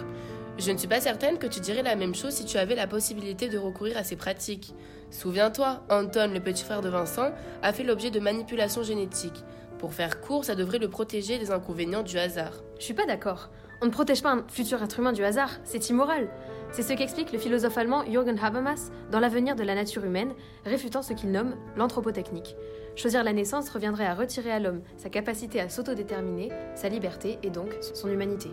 Je 0.59 0.71
ne 0.71 0.77
suis 0.77 0.87
pas 0.87 1.01
certaine 1.01 1.37
que 1.37 1.47
tu 1.47 1.59
dirais 1.59 1.81
la 1.81 1.95
même 1.95 2.13
chose 2.13 2.33
si 2.33 2.45
tu 2.45 2.57
avais 2.57 2.75
la 2.75 2.85
possibilité 2.85 3.49
de 3.49 3.57
recourir 3.57 3.97
à 3.97 4.03
ces 4.03 4.15
pratiques. 4.15 4.75
Souviens-toi, 5.09 5.83
Anton, 5.89 6.31
le 6.31 6.39
petit 6.39 6.63
frère 6.63 6.81
de 6.81 6.89
Vincent, 6.89 7.31
a 7.63 7.73
fait 7.73 7.83
l'objet 7.83 8.11
de 8.11 8.19
manipulations 8.19 8.83
génétiques. 8.83 9.43
Pour 9.79 9.93
faire 9.93 10.21
court, 10.21 10.45
ça 10.45 10.55
devrait 10.55 10.77
le 10.77 10.89
protéger 10.89 11.39
des 11.39 11.51
inconvénients 11.51 12.03
du 12.03 12.19
hasard. 12.19 12.53
Je 12.77 12.83
suis 12.83 12.93
pas 12.93 13.05
d'accord. 13.05 13.49
On 13.81 13.85
ne 13.85 13.91
protège 13.91 14.21
pas 14.21 14.33
un 14.33 14.43
futur 14.49 14.83
être 14.83 14.99
humain 14.99 15.13
du 15.13 15.23
hasard, 15.23 15.51
c'est 15.63 15.89
immoral. 15.89 16.27
C'est 16.71 16.81
ce 16.81 16.93
qu'explique 16.93 17.31
le 17.31 17.39
philosophe 17.39 17.77
allemand 17.77 18.03
Jürgen 18.03 18.37
Habermas 18.37 18.91
dans 19.09 19.21
L'avenir 19.21 19.55
de 19.55 19.63
la 19.63 19.73
nature 19.73 20.03
humaine, 20.03 20.33
réfutant 20.65 21.01
ce 21.01 21.13
qu'il 21.13 21.31
nomme 21.31 21.55
l'anthropotechnique. 21.77 22.57
Choisir 22.97 23.23
la 23.23 23.31
naissance 23.31 23.69
reviendrait 23.69 24.05
à 24.05 24.15
retirer 24.15 24.51
à 24.51 24.59
l'homme 24.59 24.81
sa 24.97 25.09
capacité 25.09 25.61
à 25.61 25.69
s'autodéterminer, 25.69 26.49
sa 26.75 26.89
liberté 26.89 27.39
et 27.41 27.49
donc 27.49 27.73
son 27.81 28.09
humanité. 28.09 28.49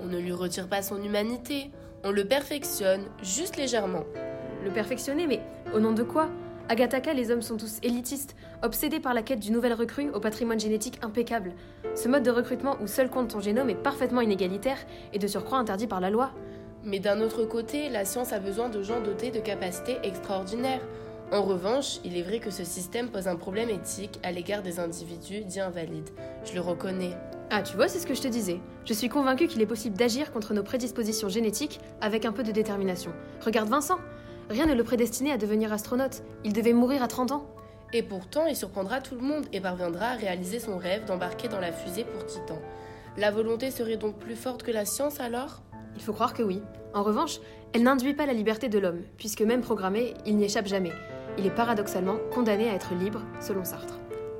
On 0.00 0.06
ne 0.06 0.18
lui 0.18 0.32
retire 0.32 0.68
pas 0.68 0.80
son 0.80 1.02
humanité, 1.02 1.70
on 2.02 2.10
le 2.10 2.24
perfectionne, 2.24 3.04
juste 3.22 3.58
légèrement. 3.58 4.04
Le 4.64 4.70
perfectionner, 4.70 5.26
mais 5.26 5.42
au 5.74 5.80
nom 5.80 5.92
de 5.92 6.02
quoi? 6.02 6.30
À 6.68 6.74
Gataka, 6.74 7.12
les 7.12 7.30
hommes 7.30 7.42
sont 7.42 7.56
tous 7.56 7.78
élitistes, 7.82 8.36
obsédés 8.62 9.00
par 9.00 9.14
la 9.14 9.22
quête 9.22 9.40
d'une 9.40 9.52
nouvelle 9.52 9.74
recrue 9.74 10.10
au 10.10 10.20
patrimoine 10.20 10.60
génétique 10.60 10.98
impeccable. 11.02 11.52
Ce 11.94 12.08
mode 12.08 12.22
de 12.22 12.30
recrutement 12.30 12.76
où 12.80 12.86
seul 12.86 13.10
compte 13.10 13.28
ton 13.28 13.40
génome 13.40 13.68
est 13.68 13.74
parfaitement 13.74 14.20
inégalitaire 14.20 14.78
et 15.12 15.18
de 15.18 15.26
surcroît 15.26 15.58
interdit 15.58 15.86
par 15.86 16.00
la 16.00 16.10
loi. 16.10 16.30
Mais 16.84 16.98
d'un 16.98 17.20
autre 17.20 17.44
côté, 17.44 17.88
la 17.88 18.04
science 18.04 18.32
a 18.32 18.38
besoin 18.38 18.68
de 18.68 18.82
gens 18.82 19.00
dotés 19.00 19.30
de 19.30 19.40
capacités 19.40 19.98
extraordinaires. 20.02 20.80
En 21.32 21.42
revanche, 21.42 21.98
il 22.04 22.16
est 22.16 22.22
vrai 22.22 22.38
que 22.38 22.50
ce 22.50 22.64
système 22.64 23.08
pose 23.08 23.28
un 23.28 23.36
problème 23.36 23.68
éthique 23.68 24.18
à 24.22 24.32
l'égard 24.32 24.62
des 24.62 24.78
individus 24.78 25.44
dits 25.44 25.60
invalides. 25.60 26.10
Je 26.44 26.54
le 26.54 26.60
reconnais. 26.60 27.16
Ah, 27.50 27.62
tu 27.62 27.76
vois, 27.76 27.88
c'est 27.88 27.98
ce 27.98 28.06
que 28.06 28.14
je 28.14 28.22
te 28.22 28.28
disais. 28.28 28.60
Je 28.84 28.94
suis 28.94 29.08
convaincue 29.08 29.46
qu'il 29.46 29.60
est 29.60 29.66
possible 29.66 29.96
d'agir 29.96 30.32
contre 30.32 30.54
nos 30.54 30.62
prédispositions 30.62 31.28
génétiques 31.28 31.80
avec 32.00 32.24
un 32.24 32.32
peu 32.32 32.42
de 32.42 32.52
détermination. 32.52 33.12
Regarde 33.44 33.68
Vincent 33.68 33.98
Rien 34.50 34.66
ne 34.66 34.74
le 34.74 34.84
prédestinait 34.84 35.32
à 35.32 35.38
devenir 35.38 35.72
astronaute. 35.72 36.22
Il 36.44 36.52
devait 36.52 36.72
mourir 36.72 37.02
à 37.02 37.08
30 37.08 37.32
ans. 37.32 37.46
Et 37.92 38.02
pourtant, 38.02 38.46
il 38.46 38.56
surprendra 38.56 39.00
tout 39.00 39.14
le 39.14 39.20
monde 39.20 39.46
et 39.52 39.60
parviendra 39.60 40.06
à 40.06 40.16
réaliser 40.16 40.58
son 40.58 40.78
rêve 40.78 41.04
d'embarquer 41.04 41.48
dans 41.48 41.60
la 41.60 41.72
fusée 41.72 42.04
pour 42.04 42.24
Titan. 42.26 42.58
La 43.18 43.30
volonté 43.30 43.70
serait 43.70 43.96
donc 43.96 44.18
plus 44.18 44.36
forte 44.36 44.62
que 44.62 44.70
la 44.70 44.84
science 44.84 45.20
alors? 45.20 45.62
Il 45.96 46.02
faut 46.02 46.14
croire 46.14 46.32
que 46.32 46.42
oui. 46.42 46.62
En 46.94 47.02
revanche, 47.02 47.38
elle 47.74 47.82
n'induit 47.82 48.14
pas 48.14 48.26
la 48.26 48.32
liberté 48.32 48.68
de 48.68 48.78
l'homme, 48.78 49.02
puisque 49.18 49.42
même 49.42 49.60
programmé, 49.60 50.14
il 50.24 50.36
n'y 50.36 50.44
échappe 50.44 50.66
jamais 50.66 50.92
il 51.38 51.46
est 51.46 51.50
paradoxalement 51.50 52.16
condamné 52.32 52.68
à 52.68 52.74
être 52.74 52.94
libre, 52.94 53.22
selon 53.40 53.64
Sartre. 53.64 53.98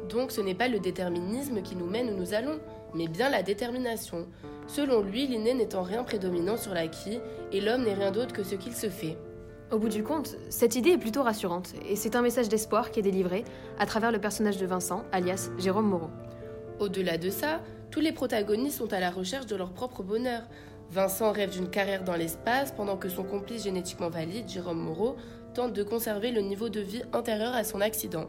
Donc 0.08 0.30
ce 0.30 0.40
n'est 0.40 0.54
pas 0.54 0.68
le 0.68 0.78
déterminisme 0.78 1.62
qui 1.62 1.76
nous 1.76 1.86
mène 1.86 2.10
où 2.10 2.16
nous 2.16 2.34
allons, 2.34 2.60
mais 2.94 3.08
bien 3.08 3.30
la 3.30 3.42
détermination. 3.42 4.26
Selon 4.66 5.00
lui, 5.00 5.26
l'inné 5.26 5.54
n'étant 5.54 5.82
rien 5.82 6.04
prédominant 6.04 6.56
sur 6.56 6.74
l'acquis, 6.74 7.18
et 7.52 7.60
l'homme 7.60 7.84
n'est 7.84 7.94
rien 7.94 8.10
d'autre 8.10 8.34
que 8.34 8.42
ce 8.42 8.54
qu'il 8.54 8.74
se 8.74 8.90
fait. 8.90 9.16
Au 9.72 9.78
bout 9.78 9.88
du 9.88 10.04
compte, 10.04 10.36
cette 10.50 10.76
idée 10.76 10.90
est 10.90 10.98
plutôt 10.98 11.22
rassurante, 11.22 11.72
et 11.88 11.96
c'est 11.96 12.14
un 12.14 12.20
message 12.20 12.50
d'espoir 12.50 12.90
qui 12.90 13.00
est 13.00 13.02
délivré 13.02 13.42
à 13.78 13.86
travers 13.86 14.12
le 14.12 14.18
personnage 14.18 14.58
de 14.58 14.66
Vincent, 14.66 15.02
alias 15.12 15.48
Jérôme 15.56 15.88
Moreau. 15.88 16.10
Au-delà 16.78 17.16
de 17.16 17.30
ça, 17.30 17.62
tous 17.90 18.00
les 18.00 18.12
protagonistes 18.12 18.76
sont 18.76 18.92
à 18.92 19.00
la 19.00 19.10
recherche 19.10 19.46
de 19.46 19.56
leur 19.56 19.72
propre 19.72 20.02
bonheur. 20.02 20.42
Vincent 20.90 21.32
rêve 21.32 21.52
d'une 21.52 21.70
carrière 21.70 22.04
dans 22.04 22.16
l'espace, 22.16 22.70
pendant 22.72 22.98
que 22.98 23.08
son 23.08 23.24
complice 23.24 23.64
génétiquement 23.64 24.10
valide, 24.10 24.46
Jérôme 24.46 24.78
Moreau, 24.78 25.16
tente 25.54 25.72
de 25.72 25.82
conserver 25.82 26.32
le 26.32 26.42
niveau 26.42 26.68
de 26.68 26.80
vie 26.80 27.02
antérieur 27.14 27.54
à 27.54 27.64
son 27.64 27.80
accident. 27.80 28.26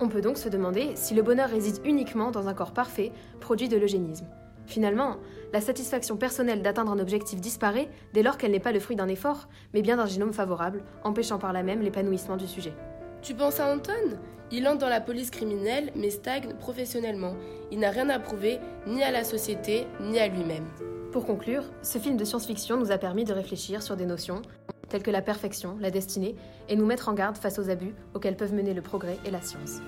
On 0.00 0.08
peut 0.08 0.22
donc 0.22 0.38
se 0.38 0.48
demander 0.48 0.92
si 0.94 1.12
le 1.12 1.20
bonheur 1.20 1.50
réside 1.50 1.76
uniquement 1.84 2.30
dans 2.30 2.48
un 2.48 2.54
corps 2.54 2.72
parfait, 2.72 3.12
produit 3.38 3.68
de 3.68 3.76
l'eugénisme. 3.76 4.24
Finalement, 4.66 5.16
la 5.52 5.60
satisfaction 5.60 6.16
personnelle 6.16 6.62
d'atteindre 6.62 6.92
un 6.92 6.98
objectif 6.98 7.40
disparaît 7.40 7.88
dès 8.12 8.22
lors 8.22 8.36
qu'elle 8.36 8.50
n'est 8.50 8.60
pas 8.60 8.72
le 8.72 8.80
fruit 8.80 8.96
d'un 8.96 9.08
effort, 9.08 9.48
mais 9.72 9.82
bien 9.82 9.96
d'un 9.96 10.06
génome 10.06 10.32
favorable, 10.32 10.82
empêchant 11.04 11.38
par 11.38 11.52
là 11.52 11.62
même 11.62 11.82
l'épanouissement 11.82 12.36
du 12.36 12.46
sujet. 12.46 12.74
Tu 13.22 13.34
penses 13.34 13.60
à 13.60 13.72
Anton? 13.72 14.18
Il 14.52 14.68
entre 14.68 14.78
dans 14.78 14.88
la 14.88 15.00
police 15.00 15.30
criminelle, 15.30 15.90
mais 15.96 16.10
stagne 16.10 16.54
professionnellement. 16.60 17.34
Il 17.72 17.80
n'a 17.80 17.90
rien 17.90 18.08
à 18.10 18.20
prouver, 18.20 18.60
ni 18.86 19.02
à 19.02 19.10
la 19.10 19.24
société, 19.24 19.86
ni 20.00 20.18
à 20.18 20.28
lui-même. 20.28 20.66
Pour 21.10 21.24
conclure, 21.24 21.64
ce 21.82 21.98
film 21.98 22.16
de 22.16 22.24
science-fiction 22.24 22.76
nous 22.76 22.92
a 22.92 22.98
permis 22.98 23.24
de 23.24 23.32
réfléchir 23.32 23.82
sur 23.82 23.96
des 23.96 24.06
notions 24.06 24.42
telles 24.88 25.02
que 25.02 25.10
la 25.10 25.22
perfection, 25.22 25.76
la 25.80 25.90
destinée, 25.90 26.36
et 26.68 26.76
nous 26.76 26.86
mettre 26.86 27.08
en 27.08 27.14
garde 27.14 27.36
face 27.36 27.58
aux 27.58 27.70
abus 27.70 27.94
auxquels 28.14 28.36
peuvent 28.36 28.54
mener 28.54 28.74
le 28.74 28.82
progrès 28.82 29.18
et 29.24 29.30
la 29.30 29.40
science. 29.40 29.80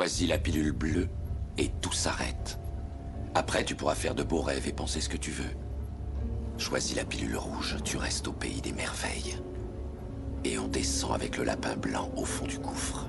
Choisis 0.00 0.30
la 0.30 0.38
pilule 0.38 0.72
bleue 0.72 1.10
et 1.58 1.68
tout 1.82 1.92
s'arrête. 1.92 2.58
Après, 3.34 3.64
tu 3.64 3.74
pourras 3.74 3.94
faire 3.94 4.14
de 4.14 4.22
beaux 4.22 4.40
rêves 4.40 4.66
et 4.66 4.72
penser 4.72 5.02
ce 5.02 5.10
que 5.10 5.18
tu 5.18 5.30
veux. 5.30 5.50
Choisis 6.56 6.96
la 6.96 7.04
pilule 7.04 7.36
rouge, 7.36 7.76
tu 7.84 7.98
restes 7.98 8.26
au 8.26 8.32
pays 8.32 8.62
des 8.62 8.72
merveilles. 8.72 9.36
Et 10.42 10.58
on 10.58 10.68
descend 10.68 11.12
avec 11.12 11.36
le 11.36 11.44
lapin 11.44 11.76
blanc 11.76 12.10
au 12.16 12.24
fond 12.24 12.46
du 12.46 12.58
gouffre. 12.58 13.08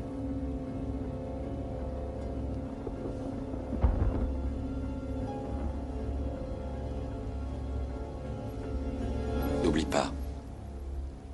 N'oublie 9.64 9.86
pas, 9.86 10.12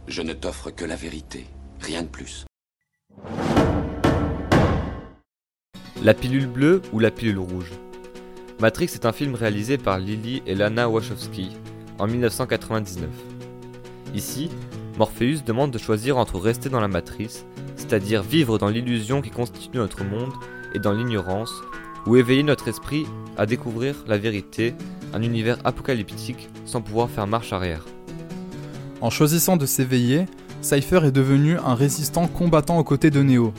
je 0.08 0.22
ne 0.22 0.34
t'offre 0.34 0.70
que 0.70 0.86
la 0.86 0.96
vérité, 0.96 1.48
rien 1.82 2.04
de 2.04 2.10
plus. 2.10 2.47
La 6.08 6.14
pilule 6.14 6.48
bleue 6.48 6.82
ou 6.94 7.00
la 7.00 7.12
pilule 7.12 7.38
rouge? 7.38 7.74
Matrix 8.62 8.92
est 8.94 9.06
un 9.06 9.12
film 9.12 9.36
réalisé 9.36 9.78
par 9.78 10.00
Lily 10.00 10.42
et 10.46 10.56
Lana 10.56 10.88
Wachowski 10.88 11.50
en 12.00 12.08
1999. 12.08 13.10
Ici, 14.16 14.50
Morpheus 14.98 15.42
demande 15.46 15.72
de 15.72 15.78
choisir 15.78 16.16
entre 16.16 16.40
rester 16.40 16.70
dans 16.70 16.80
la 16.80 16.88
matrice, 16.88 17.46
c'est-à-dire 17.76 18.24
vivre 18.24 18.58
dans 18.58 18.70
l'illusion 18.70 19.22
qui 19.22 19.32
constitue 19.32 19.76
notre 19.76 20.06
monde 20.06 20.32
et 20.74 20.80
dans 20.80 20.94
l'ignorance, 20.94 21.52
ou 22.06 22.16
éveiller 22.16 22.44
notre 22.44 22.70
esprit 22.70 23.06
à 23.38 23.46
découvrir 23.46 24.06
la 24.08 24.18
vérité, 24.18 24.76
un 25.14 25.22
univers 25.22 25.58
apocalyptique 25.66 26.48
sans 26.64 26.82
pouvoir 26.82 27.10
faire 27.10 27.28
marche 27.28 27.52
arrière. 27.52 27.84
En 29.02 29.10
choisissant 29.10 29.58
de 29.58 29.66
s'éveiller, 29.66 30.26
Cypher 30.62 31.02
est 31.04 31.12
devenu 31.12 31.58
un 31.58 31.76
résistant 31.76 32.28
combattant 32.28 32.78
aux 32.78 32.86
côtés 32.86 33.12
de 33.12 33.22
Neo. 33.24 33.52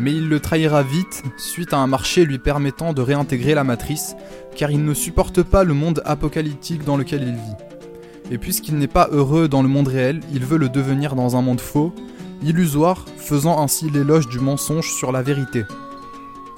Mais 0.00 0.12
il 0.14 0.30
le 0.30 0.40
trahira 0.40 0.82
vite 0.82 1.22
suite 1.36 1.74
à 1.74 1.76
un 1.76 1.86
marché 1.86 2.24
lui 2.24 2.38
permettant 2.38 2.94
de 2.94 3.02
réintégrer 3.02 3.54
la 3.54 3.64
matrice, 3.64 4.16
car 4.56 4.70
il 4.70 4.82
ne 4.82 4.94
supporte 4.94 5.42
pas 5.42 5.62
le 5.62 5.74
monde 5.74 6.00
apocalyptique 6.06 6.84
dans 6.84 6.96
lequel 6.96 7.22
il 7.22 7.34
vit. 7.34 8.30
Et 8.30 8.38
puisqu'il 8.38 8.78
n'est 8.78 8.86
pas 8.86 9.10
heureux 9.12 9.46
dans 9.46 9.60
le 9.60 9.68
monde 9.68 9.88
réel, 9.88 10.20
il 10.32 10.46
veut 10.46 10.56
le 10.56 10.70
devenir 10.70 11.16
dans 11.16 11.36
un 11.36 11.42
monde 11.42 11.60
faux, 11.60 11.94
illusoire, 12.42 13.04
faisant 13.18 13.60
ainsi 13.60 13.90
l'éloge 13.90 14.26
du 14.26 14.40
mensonge 14.40 14.90
sur 14.90 15.12
la 15.12 15.20
vérité. 15.20 15.64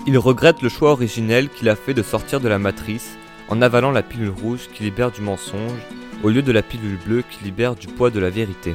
Il 0.07 0.17
regrette 0.19 0.63
le 0.63 0.69
choix 0.69 0.93
originel 0.93 1.49
qu'il 1.49 1.69
a 1.69 1.75
fait 1.75 1.95
de 1.95 2.03
sortir 2.05 2.39
de 2.39 2.49
la 2.49 2.61
matrice 2.61 3.17
en 3.49 3.61
avalant 3.61 3.91
la 3.91 4.05
pilule 4.05 4.31
rouge 4.31 4.69
qui 4.73 4.85
libère 4.85 5.11
du 5.11 5.21
mensonge 5.21 5.81
au 6.23 6.29
lieu 6.29 6.43
de 6.43 6.53
la 6.53 6.63
pilule 6.63 6.99
bleue 7.05 7.25
qui 7.29 7.43
libère 7.43 7.75
du 7.75 7.89
poids 7.89 8.11
de 8.11 8.21
la 8.21 8.31
vérité. 8.31 8.73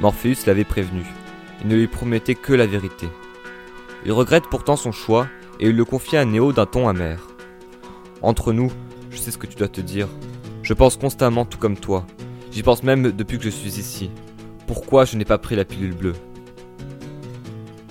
Morpheus 0.00 0.46
l'avait 0.46 0.62
prévenu. 0.62 1.04
Il 1.62 1.68
ne 1.68 1.74
lui 1.74 1.88
promettait 1.88 2.36
que 2.36 2.52
la 2.52 2.66
vérité. 2.66 3.08
Il 4.04 4.12
regrette 4.12 4.44
pourtant 4.50 4.76
son 4.76 4.92
choix 4.92 5.26
et 5.60 5.68
il 5.68 5.76
le 5.76 5.84
confie 5.84 6.16
à 6.16 6.26
Néo 6.26 6.52
d'un 6.52 6.66
ton 6.66 6.88
amer. 6.88 7.26
Entre 8.20 8.52
nous, 8.52 8.70
je 9.10 9.16
sais 9.16 9.30
ce 9.30 9.38
que 9.38 9.46
tu 9.46 9.56
dois 9.56 9.68
te 9.68 9.80
dire. 9.80 10.08
Je 10.62 10.74
pense 10.74 10.96
constamment 10.96 11.46
tout 11.46 11.58
comme 11.58 11.78
toi. 11.78 12.06
J'y 12.50 12.62
pense 12.62 12.82
même 12.82 13.12
depuis 13.12 13.38
que 13.38 13.44
je 13.44 13.50
suis 13.50 13.78
ici. 13.78 14.10
Pourquoi 14.66 15.04
je 15.04 15.16
n'ai 15.16 15.24
pas 15.24 15.38
pris 15.38 15.56
la 15.56 15.64
pilule 15.64 15.94
bleue? 15.94 16.14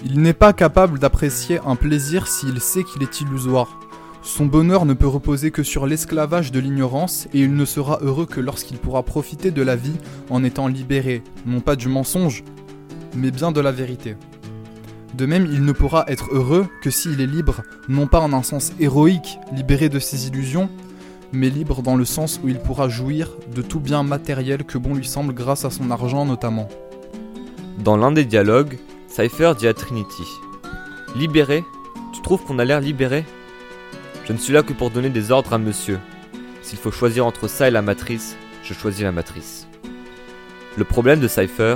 Il 0.06 0.22
n'est 0.22 0.34
pas 0.34 0.54
capable 0.54 1.00
d'apprécier 1.00 1.60
un 1.66 1.76
plaisir 1.76 2.28
s'il 2.28 2.60
sait 2.60 2.84
qu'il 2.84 3.02
est 3.02 3.22
illusoire. 3.22 3.80
Son 4.22 4.46
bonheur 4.46 4.86
ne 4.86 4.94
peut 4.94 5.08
reposer 5.08 5.50
que 5.50 5.64
sur 5.64 5.88
l'esclavage 5.88 6.52
de 6.52 6.60
l'ignorance 6.60 7.28
et 7.34 7.40
il 7.42 7.56
ne 7.56 7.66
sera 7.66 8.00
heureux 8.02 8.26
que 8.26 8.40
lorsqu'il 8.40 8.78
pourra 8.78 9.04
profiter 9.04 9.52
de 9.52 9.62
la 9.62 9.76
vie 9.76 9.98
en 10.30 10.44
étant 10.44 10.68
libéré, 10.68 11.24
non 11.46 11.60
pas 11.60 11.76
du 11.76 11.88
mensonge, 11.88 12.44
mais 13.16 13.32
bien 13.32 13.52
de 13.52 13.62
la 13.62 13.72
vérité. 13.72 14.16
De 15.14 15.26
même, 15.28 15.46
il 15.46 15.64
ne 15.64 15.72
pourra 15.72 16.06
être 16.08 16.34
heureux 16.34 16.68
que 16.82 16.90
s'il 16.90 17.22
est 17.22 17.28
libre, 17.28 17.62
non 17.88 18.08
pas 18.08 18.20
en 18.20 18.34
un 18.34 18.42
sens 18.42 18.74
héroïque, 18.80 19.38
libéré 19.52 19.90
de 19.90 20.00
ses 20.00 20.28
illusions, 20.28 20.70
mais 21.32 21.50
libre 21.50 21.82
dans 21.84 21.96
le 21.96 22.06
sens 22.06 22.40
où 22.44 22.50
il 22.50 22.60
pourra 22.60 22.90
jouir 22.90 23.30
de 23.54 23.62
tout 23.62 23.80
bien 23.80 24.04
matériel 24.04 24.64
que 24.64 24.78
bon 24.78 24.96
lui 24.96 25.06
semble 25.06 25.34
grâce 25.34 25.66
à 25.66 25.70
son 25.70 25.92
argent 25.92 26.26
notamment. 26.26 26.68
Dans 27.80 27.98
l'un 27.98 28.12
des 28.12 28.26
dialogues, 28.26 28.78
Cypher 29.08 29.54
dit 29.58 29.68
à 29.68 29.74
Trinity 29.74 30.24
Libéré 31.16 31.64
Tu 32.14 32.22
trouves 32.22 32.44
qu'on 32.44 32.60
a 32.60 32.66
l'air 32.66 32.82
libéré? 32.82 33.26
Je 34.26 34.34
ne 34.34 34.38
suis 34.38 34.54
là 34.54 34.64
que 34.64 34.74
pour 34.74 34.90
donner 34.90 35.10
des 35.10 35.32
ordres 35.32 35.54
à 35.54 35.58
monsieur. 35.58 36.00
S'il 36.62 36.80
faut 36.80 36.92
choisir 36.92 37.26
entre 37.26 37.48
ça 37.48 37.68
et 37.68 37.72
la 37.72 37.82
matrice, 37.82 38.36
je 38.64 38.74
choisis 38.74 39.04
la 39.04 39.12
matrice. 39.12 39.68
Le 40.78 40.86
problème 40.86 41.20
de 41.20 41.28
Cypher, 41.28 41.76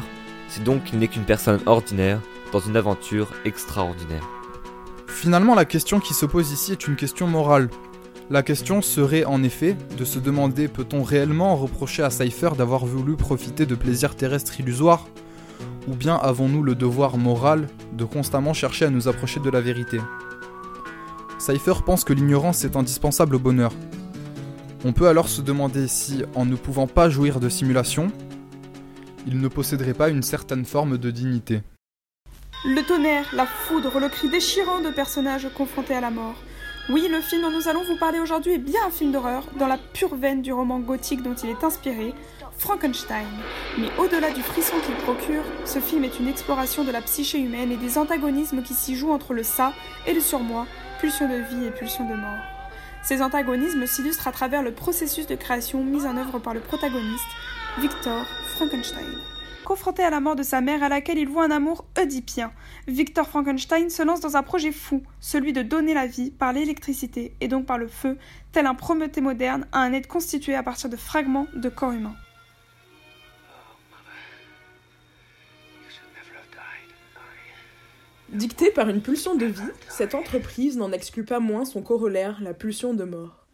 c'est 0.49 0.63
donc 0.63 0.85
qu'il 0.85 0.97
n'est 0.97 1.07
qu'une 1.07 1.25
personne 1.25 1.59
ordinaire 1.65 2.19
dans 2.51 2.59
une 2.59 2.77
aventure 2.77 3.31
extraordinaire. 3.45 4.27
Finalement, 5.07 5.55
la 5.55 5.65
question 5.65 5.99
qui 5.99 6.13
se 6.13 6.25
pose 6.25 6.51
ici 6.51 6.71
est 6.71 6.87
une 6.87 6.95
question 6.95 7.27
morale. 7.27 7.69
La 8.29 8.43
question 8.43 8.81
serait 8.81 9.23
en 9.23 9.41
effet 9.41 9.75
de 9.97 10.03
se 10.03 10.19
demander 10.19 10.67
peut-on 10.67 11.01
réellement 11.01 11.55
reprocher 11.55 12.03
à 12.03 12.09
Cypher 12.09 12.51
d'avoir 12.57 12.85
voulu 12.85 13.15
profiter 13.15 13.65
de 13.65 13.73
plaisirs 13.73 14.15
terrestres 14.15 14.59
illusoires? 14.59 15.07
Ou 15.87 15.95
bien 15.95 16.15
avons-nous 16.15 16.61
le 16.61 16.75
devoir 16.75 17.17
moral 17.17 17.67
de 17.93 18.03
constamment 18.03 18.53
chercher 18.53 18.85
à 18.85 18.89
nous 18.89 19.07
approcher 19.07 19.39
de 19.39 19.49
la 19.49 19.61
vérité? 19.61 19.99
Cypher 21.39 21.83
pense 21.85 22.03
que 22.03 22.13
l'ignorance 22.13 22.65
est 22.65 22.75
indispensable 22.75 23.35
au 23.35 23.39
bonheur. 23.39 23.71
On 24.83 24.91
peut 24.91 25.07
alors 25.07 25.29
se 25.29 25.41
demander 25.41 25.87
si, 25.87 26.23
en 26.35 26.45
ne 26.45 26.55
pouvant 26.55 26.87
pas 26.87 27.09
jouir 27.09 27.39
de 27.39 27.47
simulation, 27.49 28.11
il 29.25 29.39
ne 29.39 29.47
posséderait 29.47 29.93
pas 29.93 30.09
une 30.09 30.23
certaine 30.23 30.65
forme 30.65 30.97
de 30.97 31.11
dignité. 31.11 31.61
Le 32.65 32.81
tonnerre, 32.81 33.29
la 33.33 33.45
foudre, 33.45 33.99
le 33.99 34.09
cri 34.09 34.29
déchirant 34.29 34.79
de 34.79 34.89
personnages 34.89 35.47
confrontés 35.53 35.93
à 35.93 36.01
la 36.01 36.09
mort. 36.09 36.33
Oui, 36.89 37.07
le 37.07 37.21
film 37.21 37.43
dont 37.43 37.51
nous 37.51 37.67
allons 37.67 37.83
vous 37.83 37.97
parler 37.97 38.19
aujourd'hui 38.19 38.53
est 38.53 38.57
bien 38.57 38.79
un 38.87 38.89
film 38.89 39.11
d'horreur, 39.11 39.43
dans 39.59 39.67
la 39.67 39.77
pure 39.77 40.15
veine 40.15 40.41
du 40.41 40.51
roman 40.51 40.79
gothique 40.79 41.21
dont 41.21 41.35
il 41.35 41.51
est 41.51 41.63
inspiré, 41.63 42.15
Frankenstein. 42.57 43.27
Mais 43.77 43.89
au-delà 43.99 44.31
du 44.31 44.41
frisson 44.41 44.75
qu'il 44.83 44.95
procure, 44.95 45.43
ce 45.65 45.77
film 45.77 46.03
est 46.03 46.19
une 46.19 46.27
exploration 46.27 46.83
de 46.83 46.91
la 46.91 47.01
psyché 47.01 47.37
humaine 47.37 47.71
et 47.71 47.77
des 47.77 47.99
antagonismes 47.99 48.63
qui 48.63 48.73
s'y 48.73 48.95
jouent 48.95 49.11
entre 49.11 49.33
le 49.33 49.43
ça 49.43 49.73
et 50.07 50.13
le 50.13 50.19
surmoi, 50.19 50.65
pulsion 50.99 51.29
de 51.29 51.35
vie 51.35 51.67
et 51.67 51.71
pulsion 51.71 52.09
de 52.09 52.15
mort. 52.15 52.43
Ces 53.03 53.21
antagonismes 53.21 53.85
s'illustrent 53.85 54.27
à 54.27 54.31
travers 54.31 54.63
le 54.63 54.71
processus 54.71 55.27
de 55.27 55.35
création 55.35 55.83
mis 55.83 56.07
en 56.07 56.17
œuvre 56.17 56.39
par 56.39 56.55
le 56.55 56.59
protagoniste, 56.59 57.29
Victor 57.77 58.25
Frankenstein. 58.55 59.36
Confronté 59.67 60.01
à 60.01 60.09
la 60.09 60.21
mort 60.21 60.37
de 60.37 60.43
sa 60.43 60.61
mère 60.61 60.81
à 60.81 60.87
laquelle 60.87 61.17
il 61.17 61.27
voit 61.27 61.43
un 61.43 61.51
amour 61.51 61.83
oedipien, 61.99 62.53
Victor 62.87 63.27
Frankenstein 63.27 63.89
se 63.89 64.01
lance 64.01 64.21
dans 64.21 64.37
un 64.37 64.41
projet 64.41 64.71
fou, 64.71 65.03
celui 65.19 65.51
de 65.51 65.61
donner 65.61 65.93
la 65.93 66.07
vie 66.07 66.31
par 66.31 66.53
l'électricité 66.53 67.35
et 67.41 67.49
donc 67.49 67.65
par 67.65 67.77
le 67.77 67.89
feu, 67.89 68.17
tel 68.53 68.65
un 68.65 68.75
Prométhée 68.75 69.19
moderne 69.19 69.67
à 69.73 69.79
un 69.79 69.91
être 69.91 70.07
constitué 70.07 70.55
à 70.55 70.63
partir 70.63 70.89
de 70.89 70.95
fragments 70.95 71.47
de 71.53 71.67
corps 71.67 71.91
humain. 71.91 72.15
Dictée 78.29 78.71
par 78.71 78.87
une 78.87 79.01
pulsion 79.01 79.35
de 79.35 79.47
vie, 79.47 79.73
cette 79.89 80.15
entreprise 80.15 80.77
n'en 80.77 80.93
exclut 80.93 81.25
pas 81.25 81.41
moins 81.41 81.65
son 81.65 81.81
corollaire, 81.81 82.39
la 82.41 82.53
pulsion 82.53 82.93
de 82.93 83.03
mort. 83.03 83.45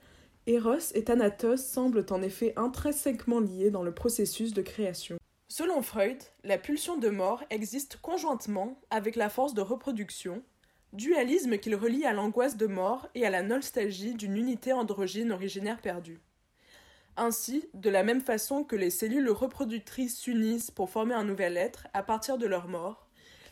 Eros 0.45 0.93
et 0.93 1.05
Thanatos 1.05 1.65
semblent 1.65 2.05
en 2.11 2.21
effet 2.21 2.53
intrinsèquement 2.55 3.39
liés 3.39 3.71
dans 3.71 3.81
le 3.81 3.95
processus 3.95 4.53
de 4.53 4.61
création. 4.61 5.17
Selon 5.55 5.83
Freud, 5.83 6.17
la 6.43 6.57
pulsion 6.57 6.97
de 6.97 7.09
mort 7.09 7.43
existe 7.51 7.97
conjointement 7.97 8.81
avec 8.89 9.15
la 9.15 9.29
force 9.29 9.53
de 9.53 9.61
reproduction, 9.61 10.41
dualisme 10.93 11.59
qu'il 11.59 11.75
relie 11.75 12.07
à 12.07 12.13
l'angoisse 12.13 12.57
de 12.57 12.65
mort 12.65 13.07
et 13.13 13.23
à 13.23 13.29
la 13.29 13.43
nostalgie 13.43 14.15
d'une 14.15 14.35
unité 14.35 14.73
androgyne 14.73 15.31
originaire 15.31 15.79
perdue. 15.79 16.19
Ainsi, 17.17 17.69
de 17.75 17.91
la 17.91 18.01
même 18.01 18.21
façon 18.21 18.63
que 18.63 18.75
les 18.75 18.89
cellules 18.89 19.29
reproductrices 19.29 20.17
s'unissent 20.17 20.71
pour 20.71 20.89
former 20.89 21.13
un 21.13 21.23
nouvel 21.23 21.55
être 21.55 21.85
à 21.93 22.01
partir 22.01 22.39
de 22.39 22.47
leur 22.47 22.67
mort, 22.67 23.07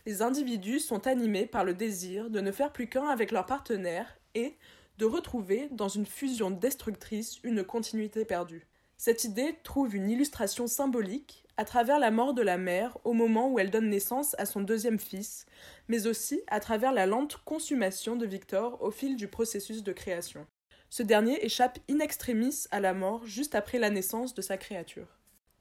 les 0.08 0.24
individus 0.24 0.80
sont 0.80 1.06
animés 1.06 1.46
par 1.46 1.64
le 1.64 1.76
désir 1.76 2.32
de 2.32 2.42
ne 2.42 2.52
faire 2.52 2.74
plus 2.74 2.90
qu'un 2.90 3.10
avec 3.10 3.30
leur 3.30 3.46
partenaire 3.46 4.18
et 4.34 4.58
de 4.98 5.06
retrouver, 5.06 5.70
dans 5.70 5.88
une 5.88 6.08
fusion 6.08 6.50
destructrice, 6.50 7.38
une 7.44 7.64
continuité 7.64 8.26
perdue. 8.26 8.66
Cette 8.98 9.24
idée 9.24 9.56
trouve 9.64 9.96
une 9.96 10.10
illustration 10.10 10.66
symbolique 10.66 11.41
à 11.62 11.64
travers 11.64 12.00
la 12.00 12.10
mort 12.10 12.34
de 12.34 12.42
la 12.42 12.58
mère 12.58 12.98
au 13.04 13.14
moment 13.14 13.52
où 13.52 13.60
elle 13.60 13.70
donne 13.70 13.88
naissance 13.88 14.36
à 14.40 14.48
son 14.48 14.62
deuxième 14.62 14.98
fils, 14.98 15.46
mais 15.90 16.08
aussi 16.08 16.42
à 16.48 16.60
travers 16.60 16.92
la 16.92 17.06
lente 17.06 17.38
consommation 17.46 18.16
de 18.16 18.26
Victor 18.26 18.82
au 18.82 18.90
fil 18.90 19.16
du 19.16 19.28
processus 19.28 19.84
de 19.84 19.92
création. 19.94 20.48
Ce 20.90 21.04
dernier 21.04 21.46
échappe 21.46 21.78
in 21.88 22.00
extremis 22.00 22.64
à 22.72 22.80
la 22.80 22.96
mort 22.96 23.28
juste 23.28 23.54
après 23.54 23.78
la 23.78 23.92
naissance 23.92 24.34
de 24.34 24.42
sa 24.42 24.58
créature. 24.58 25.06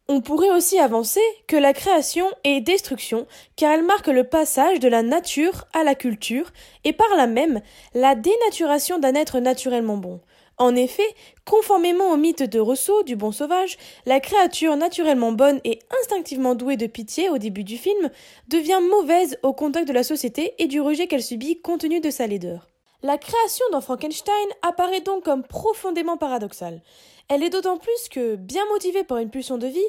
On 0.08 0.22
pourrait 0.22 0.50
aussi 0.50 0.78
avancer 0.78 1.20
que 1.46 1.56
la 1.56 1.74
création 1.74 2.24
est 2.44 2.62
destruction, 2.62 3.26
car 3.56 3.70
elle 3.70 3.84
marque 3.84 4.08
le 4.08 4.24
passage 4.24 4.80
de 4.80 4.88
la 4.88 5.02
nature 5.02 5.66
à 5.74 5.84
la 5.84 5.94
culture, 5.94 6.50
et 6.84 6.94
par 6.94 7.14
là 7.14 7.26
même 7.26 7.60
la 7.92 8.14
dénaturation 8.14 8.98
d'un 8.98 9.14
être 9.14 9.38
naturellement 9.38 9.98
bon. 9.98 10.22
En 10.60 10.76
effet, 10.76 11.08
conformément 11.46 12.12
au 12.12 12.18
mythe 12.18 12.42
de 12.42 12.60
Rousseau 12.60 13.02
du 13.02 13.16
bon 13.16 13.32
sauvage, 13.32 13.78
la 14.04 14.20
créature 14.20 14.76
naturellement 14.76 15.32
bonne 15.32 15.58
et 15.64 15.78
instinctivement 16.02 16.54
douée 16.54 16.76
de 16.76 16.86
pitié 16.86 17.30
au 17.30 17.38
début 17.38 17.64
du 17.64 17.78
film 17.78 18.10
devient 18.46 18.80
mauvaise 18.90 19.38
au 19.42 19.54
contact 19.54 19.88
de 19.88 19.94
la 19.94 20.02
société 20.02 20.52
et 20.58 20.66
du 20.66 20.82
rejet 20.82 21.06
qu'elle 21.06 21.22
subit 21.22 21.62
compte 21.62 21.80
tenu 21.80 22.00
de 22.00 22.10
sa 22.10 22.26
laideur. 22.26 22.68
La 23.02 23.16
création 23.16 23.64
dans 23.72 23.80
Frankenstein 23.80 24.34
apparaît 24.60 25.00
donc 25.00 25.24
comme 25.24 25.44
profondément 25.44 26.18
paradoxale. 26.18 26.82
Elle 27.30 27.42
est 27.42 27.48
d'autant 27.48 27.78
plus 27.78 28.10
que, 28.10 28.36
bien 28.36 28.66
motivée 28.70 29.02
par 29.04 29.16
une 29.16 29.30
pulsion 29.30 29.56
de 29.56 29.66
vie, 29.66 29.80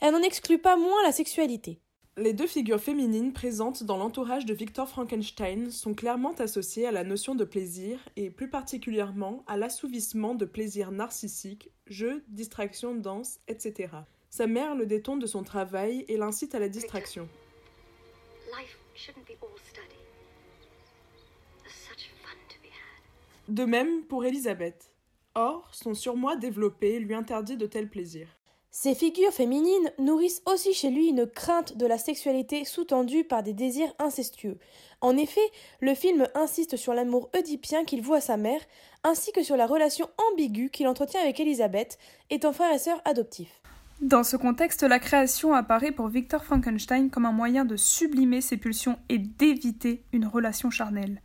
elle 0.00 0.12
n'en 0.12 0.22
exclut 0.22 0.58
pas 0.58 0.76
moins 0.76 1.02
la 1.02 1.10
sexualité. 1.10 1.80
Les 2.20 2.34
deux 2.34 2.46
figures 2.46 2.82
féminines 2.82 3.32
présentes 3.32 3.82
dans 3.82 3.96
l'entourage 3.96 4.44
de 4.44 4.52
Victor 4.52 4.86
Frankenstein 4.86 5.70
sont 5.70 5.94
clairement 5.94 6.34
associées 6.34 6.86
à 6.86 6.92
la 6.92 7.02
notion 7.02 7.34
de 7.34 7.44
plaisir 7.44 7.98
et 8.14 8.28
plus 8.28 8.50
particulièrement 8.50 9.42
à 9.46 9.56
l'assouvissement 9.56 10.34
de 10.34 10.44
plaisirs 10.44 10.92
narcissiques, 10.92 11.70
jeux, 11.86 12.22
distractions, 12.28 12.94
danse, 12.94 13.40
etc. 13.48 13.94
Sa 14.28 14.46
mère 14.46 14.74
le 14.74 14.84
détourne 14.84 15.18
de 15.18 15.26
son 15.26 15.42
travail 15.42 16.04
et 16.08 16.18
l'incite 16.18 16.54
à 16.54 16.58
la 16.58 16.68
distraction. 16.68 17.26
De 23.48 23.64
même 23.64 24.02
pour 24.02 24.26
Elisabeth. 24.26 24.92
Or, 25.34 25.70
son 25.72 25.94
surmoi 25.94 26.36
développé 26.36 26.98
lui 26.98 27.14
interdit 27.14 27.56
de 27.56 27.64
tels 27.64 27.88
plaisirs. 27.88 28.39
Ces 28.82 28.94
figures 28.94 29.34
féminines 29.34 29.92
nourrissent 29.98 30.40
aussi 30.46 30.72
chez 30.72 30.88
lui 30.88 31.08
une 31.08 31.26
crainte 31.26 31.76
de 31.76 31.84
la 31.84 31.98
sexualité 31.98 32.64
sous-tendue 32.64 33.24
par 33.24 33.42
des 33.42 33.52
désirs 33.52 33.92
incestueux. 33.98 34.56
En 35.02 35.18
effet, 35.18 35.46
le 35.80 35.94
film 35.94 36.26
insiste 36.34 36.78
sur 36.78 36.94
l'amour 36.94 37.28
oedipien 37.36 37.84
qu'il 37.84 38.00
voue 38.00 38.14
à 38.14 38.22
sa 38.22 38.38
mère, 38.38 38.62
ainsi 39.04 39.32
que 39.32 39.42
sur 39.42 39.58
la 39.58 39.66
relation 39.66 40.08
ambiguë 40.32 40.70
qu'il 40.70 40.88
entretient 40.88 41.20
avec 41.20 41.38
Elisabeth, 41.40 41.98
étant 42.30 42.54
frère 42.54 42.72
et 42.72 42.78
sœur 42.78 43.02
adoptifs. 43.04 43.60
Dans 44.00 44.24
ce 44.24 44.38
contexte, 44.38 44.82
la 44.82 44.98
création 44.98 45.52
apparaît 45.52 45.92
pour 45.92 46.08
Victor 46.08 46.42
Frankenstein 46.42 47.10
comme 47.10 47.26
un 47.26 47.32
moyen 47.32 47.66
de 47.66 47.76
sublimer 47.76 48.40
ses 48.40 48.56
pulsions 48.56 48.98
et 49.10 49.18
d'éviter 49.18 50.04
une 50.14 50.24
relation 50.24 50.70
charnelle. 50.70 51.20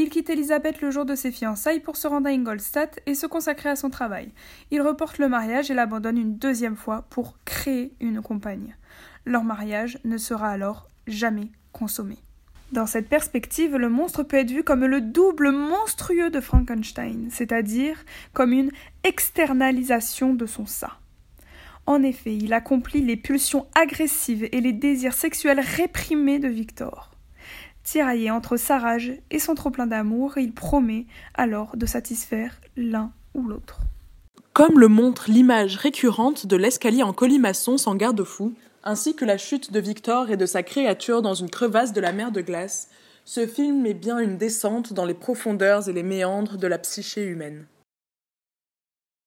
Il 0.00 0.10
quitte 0.10 0.30
Elisabeth 0.30 0.80
le 0.80 0.92
jour 0.92 1.04
de 1.04 1.16
ses 1.16 1.32
fiançailles 1.32 1.80
pour 1.80 1.96
se 1.96 2.06
rendre 2.06 2.28
à 2.28 2.30
Ingolstadt 2.30 3.00
et 3.06 3.16
se 3.16 3.26
consacrer 3.26 3.68
à 3.68 3.74
son 3.74 3.90
travail. 3.90 4.30
Il 4.70 4.80
reporte 4.80 5.18
le 5.18 5.28
mariage 5.28 5.72
et 5.72 5.74
l'abandonne 5.74 6.18
une 6.18 6.38
deuxième 6.38 6.76
fois 6.76 7.04
pour 7.10 7.36
créer 7.44 7.92
une 7.98 8.22
compagne. 8.22 8.76
Leur 9.26 9.42
mariage 9.42 9.98
ne 10.04 10.16
sera 10.16 10.50
alors 10.50 10.88
jamais 11.08 11.50
consommé. 11.72 12.16
Dans 12.70 12.86
cette 12.86 13.08
perspective, 13.08 13.76
le 13.76 13.88
monstre 13.88 14.22
peut 14.22 14.36
être 14.36 14.52
vu 14.52 14.62
comme 14.62 14.84
le 14.84 15.00
double 15.00 15.50
monstrueux 15.50 16.30
de 16.30 16.40
Frankenstein, 16.40 17.26
c'est-à-dire 17.32 17.96
comme 18.32 18.52
une 18.52 18.70
externalisation 19.02 20.32
de 20.32 20.46
son 20.46 20.66
ça. 20.66 20.98
En 21.86 22.04
effet, 22.04 22.36
il 22.36 22.52
accomplit 22.52 23.00
les 23.00 23.16
pulsions 23.16 23.66
agressives 23.74 24.48
et 24.52 24.60
les 24.60 24.72
désirs 24.72 25.14
sexuels 25.14 25.58
réprimés 25.58 26.38
de 26.38 26.46
Victor. 26.46 27.17
Tiraillé 27.90 28.30
entre 28.30 28.58
sa 28.58 28.78
rage 28.78 29.14
et 29.30 29.38
son 29.38 29.54
trop-plein 29.54 29.86
d'amour, 29.86 30.36
il 30.36 30.52
promet 30.52 31.06
alors 31.32 31.74
de 31.74 31.86
satisfaire 31.86 32.60
l'un 32.76 33.12
ou 33.32 33.48
l'autre. 33.48 33.78
Comme 34.52 34.78
le 34.78 34.88
montre 34.88 35.30
l'image 35.30 35.76
récurrente 35.76 36.46
de 36.46 36.56
l'escalier 36.56 37.02
en 37.02 37.14
colimaçon 37.14 37.78
sans 37.78 37.94
garde-fou, 37.94 38.52
ainsi 38.84 39.16
que 39.16 39.24
la 39.24 39.38
chute 39.38 39.72
de 39.72 39.80
Victor 39.80 40.28
et 40.28 40.36
de 40.36 40.44
sa 40.44 40.62
créature 40.62 41.22
dans 41.22 41.32
une 41.32 41.48
crevasse 41.48 41.94
de 41.94 42.02
la 42.02 42.12
mer 42.12 42.30
de 42.30 42.42
glace, 42.42 42.90
ce 43.24 43.46
film 43.46 43.86
est 43.86 43.94
bien 43.94 44.18
une 44.18 44.36
descente 44.36 44.92
dans 44.92 45.06
les 45.06 45.14
profondeurs 45.14 45.88
et 45.88 45.94
les 45.94 46.02
méandres 46.02 46.58
de 46.58 46.66
la 46.66 46.76
psyché 46.76 47.22
humaine. 47.22 47.64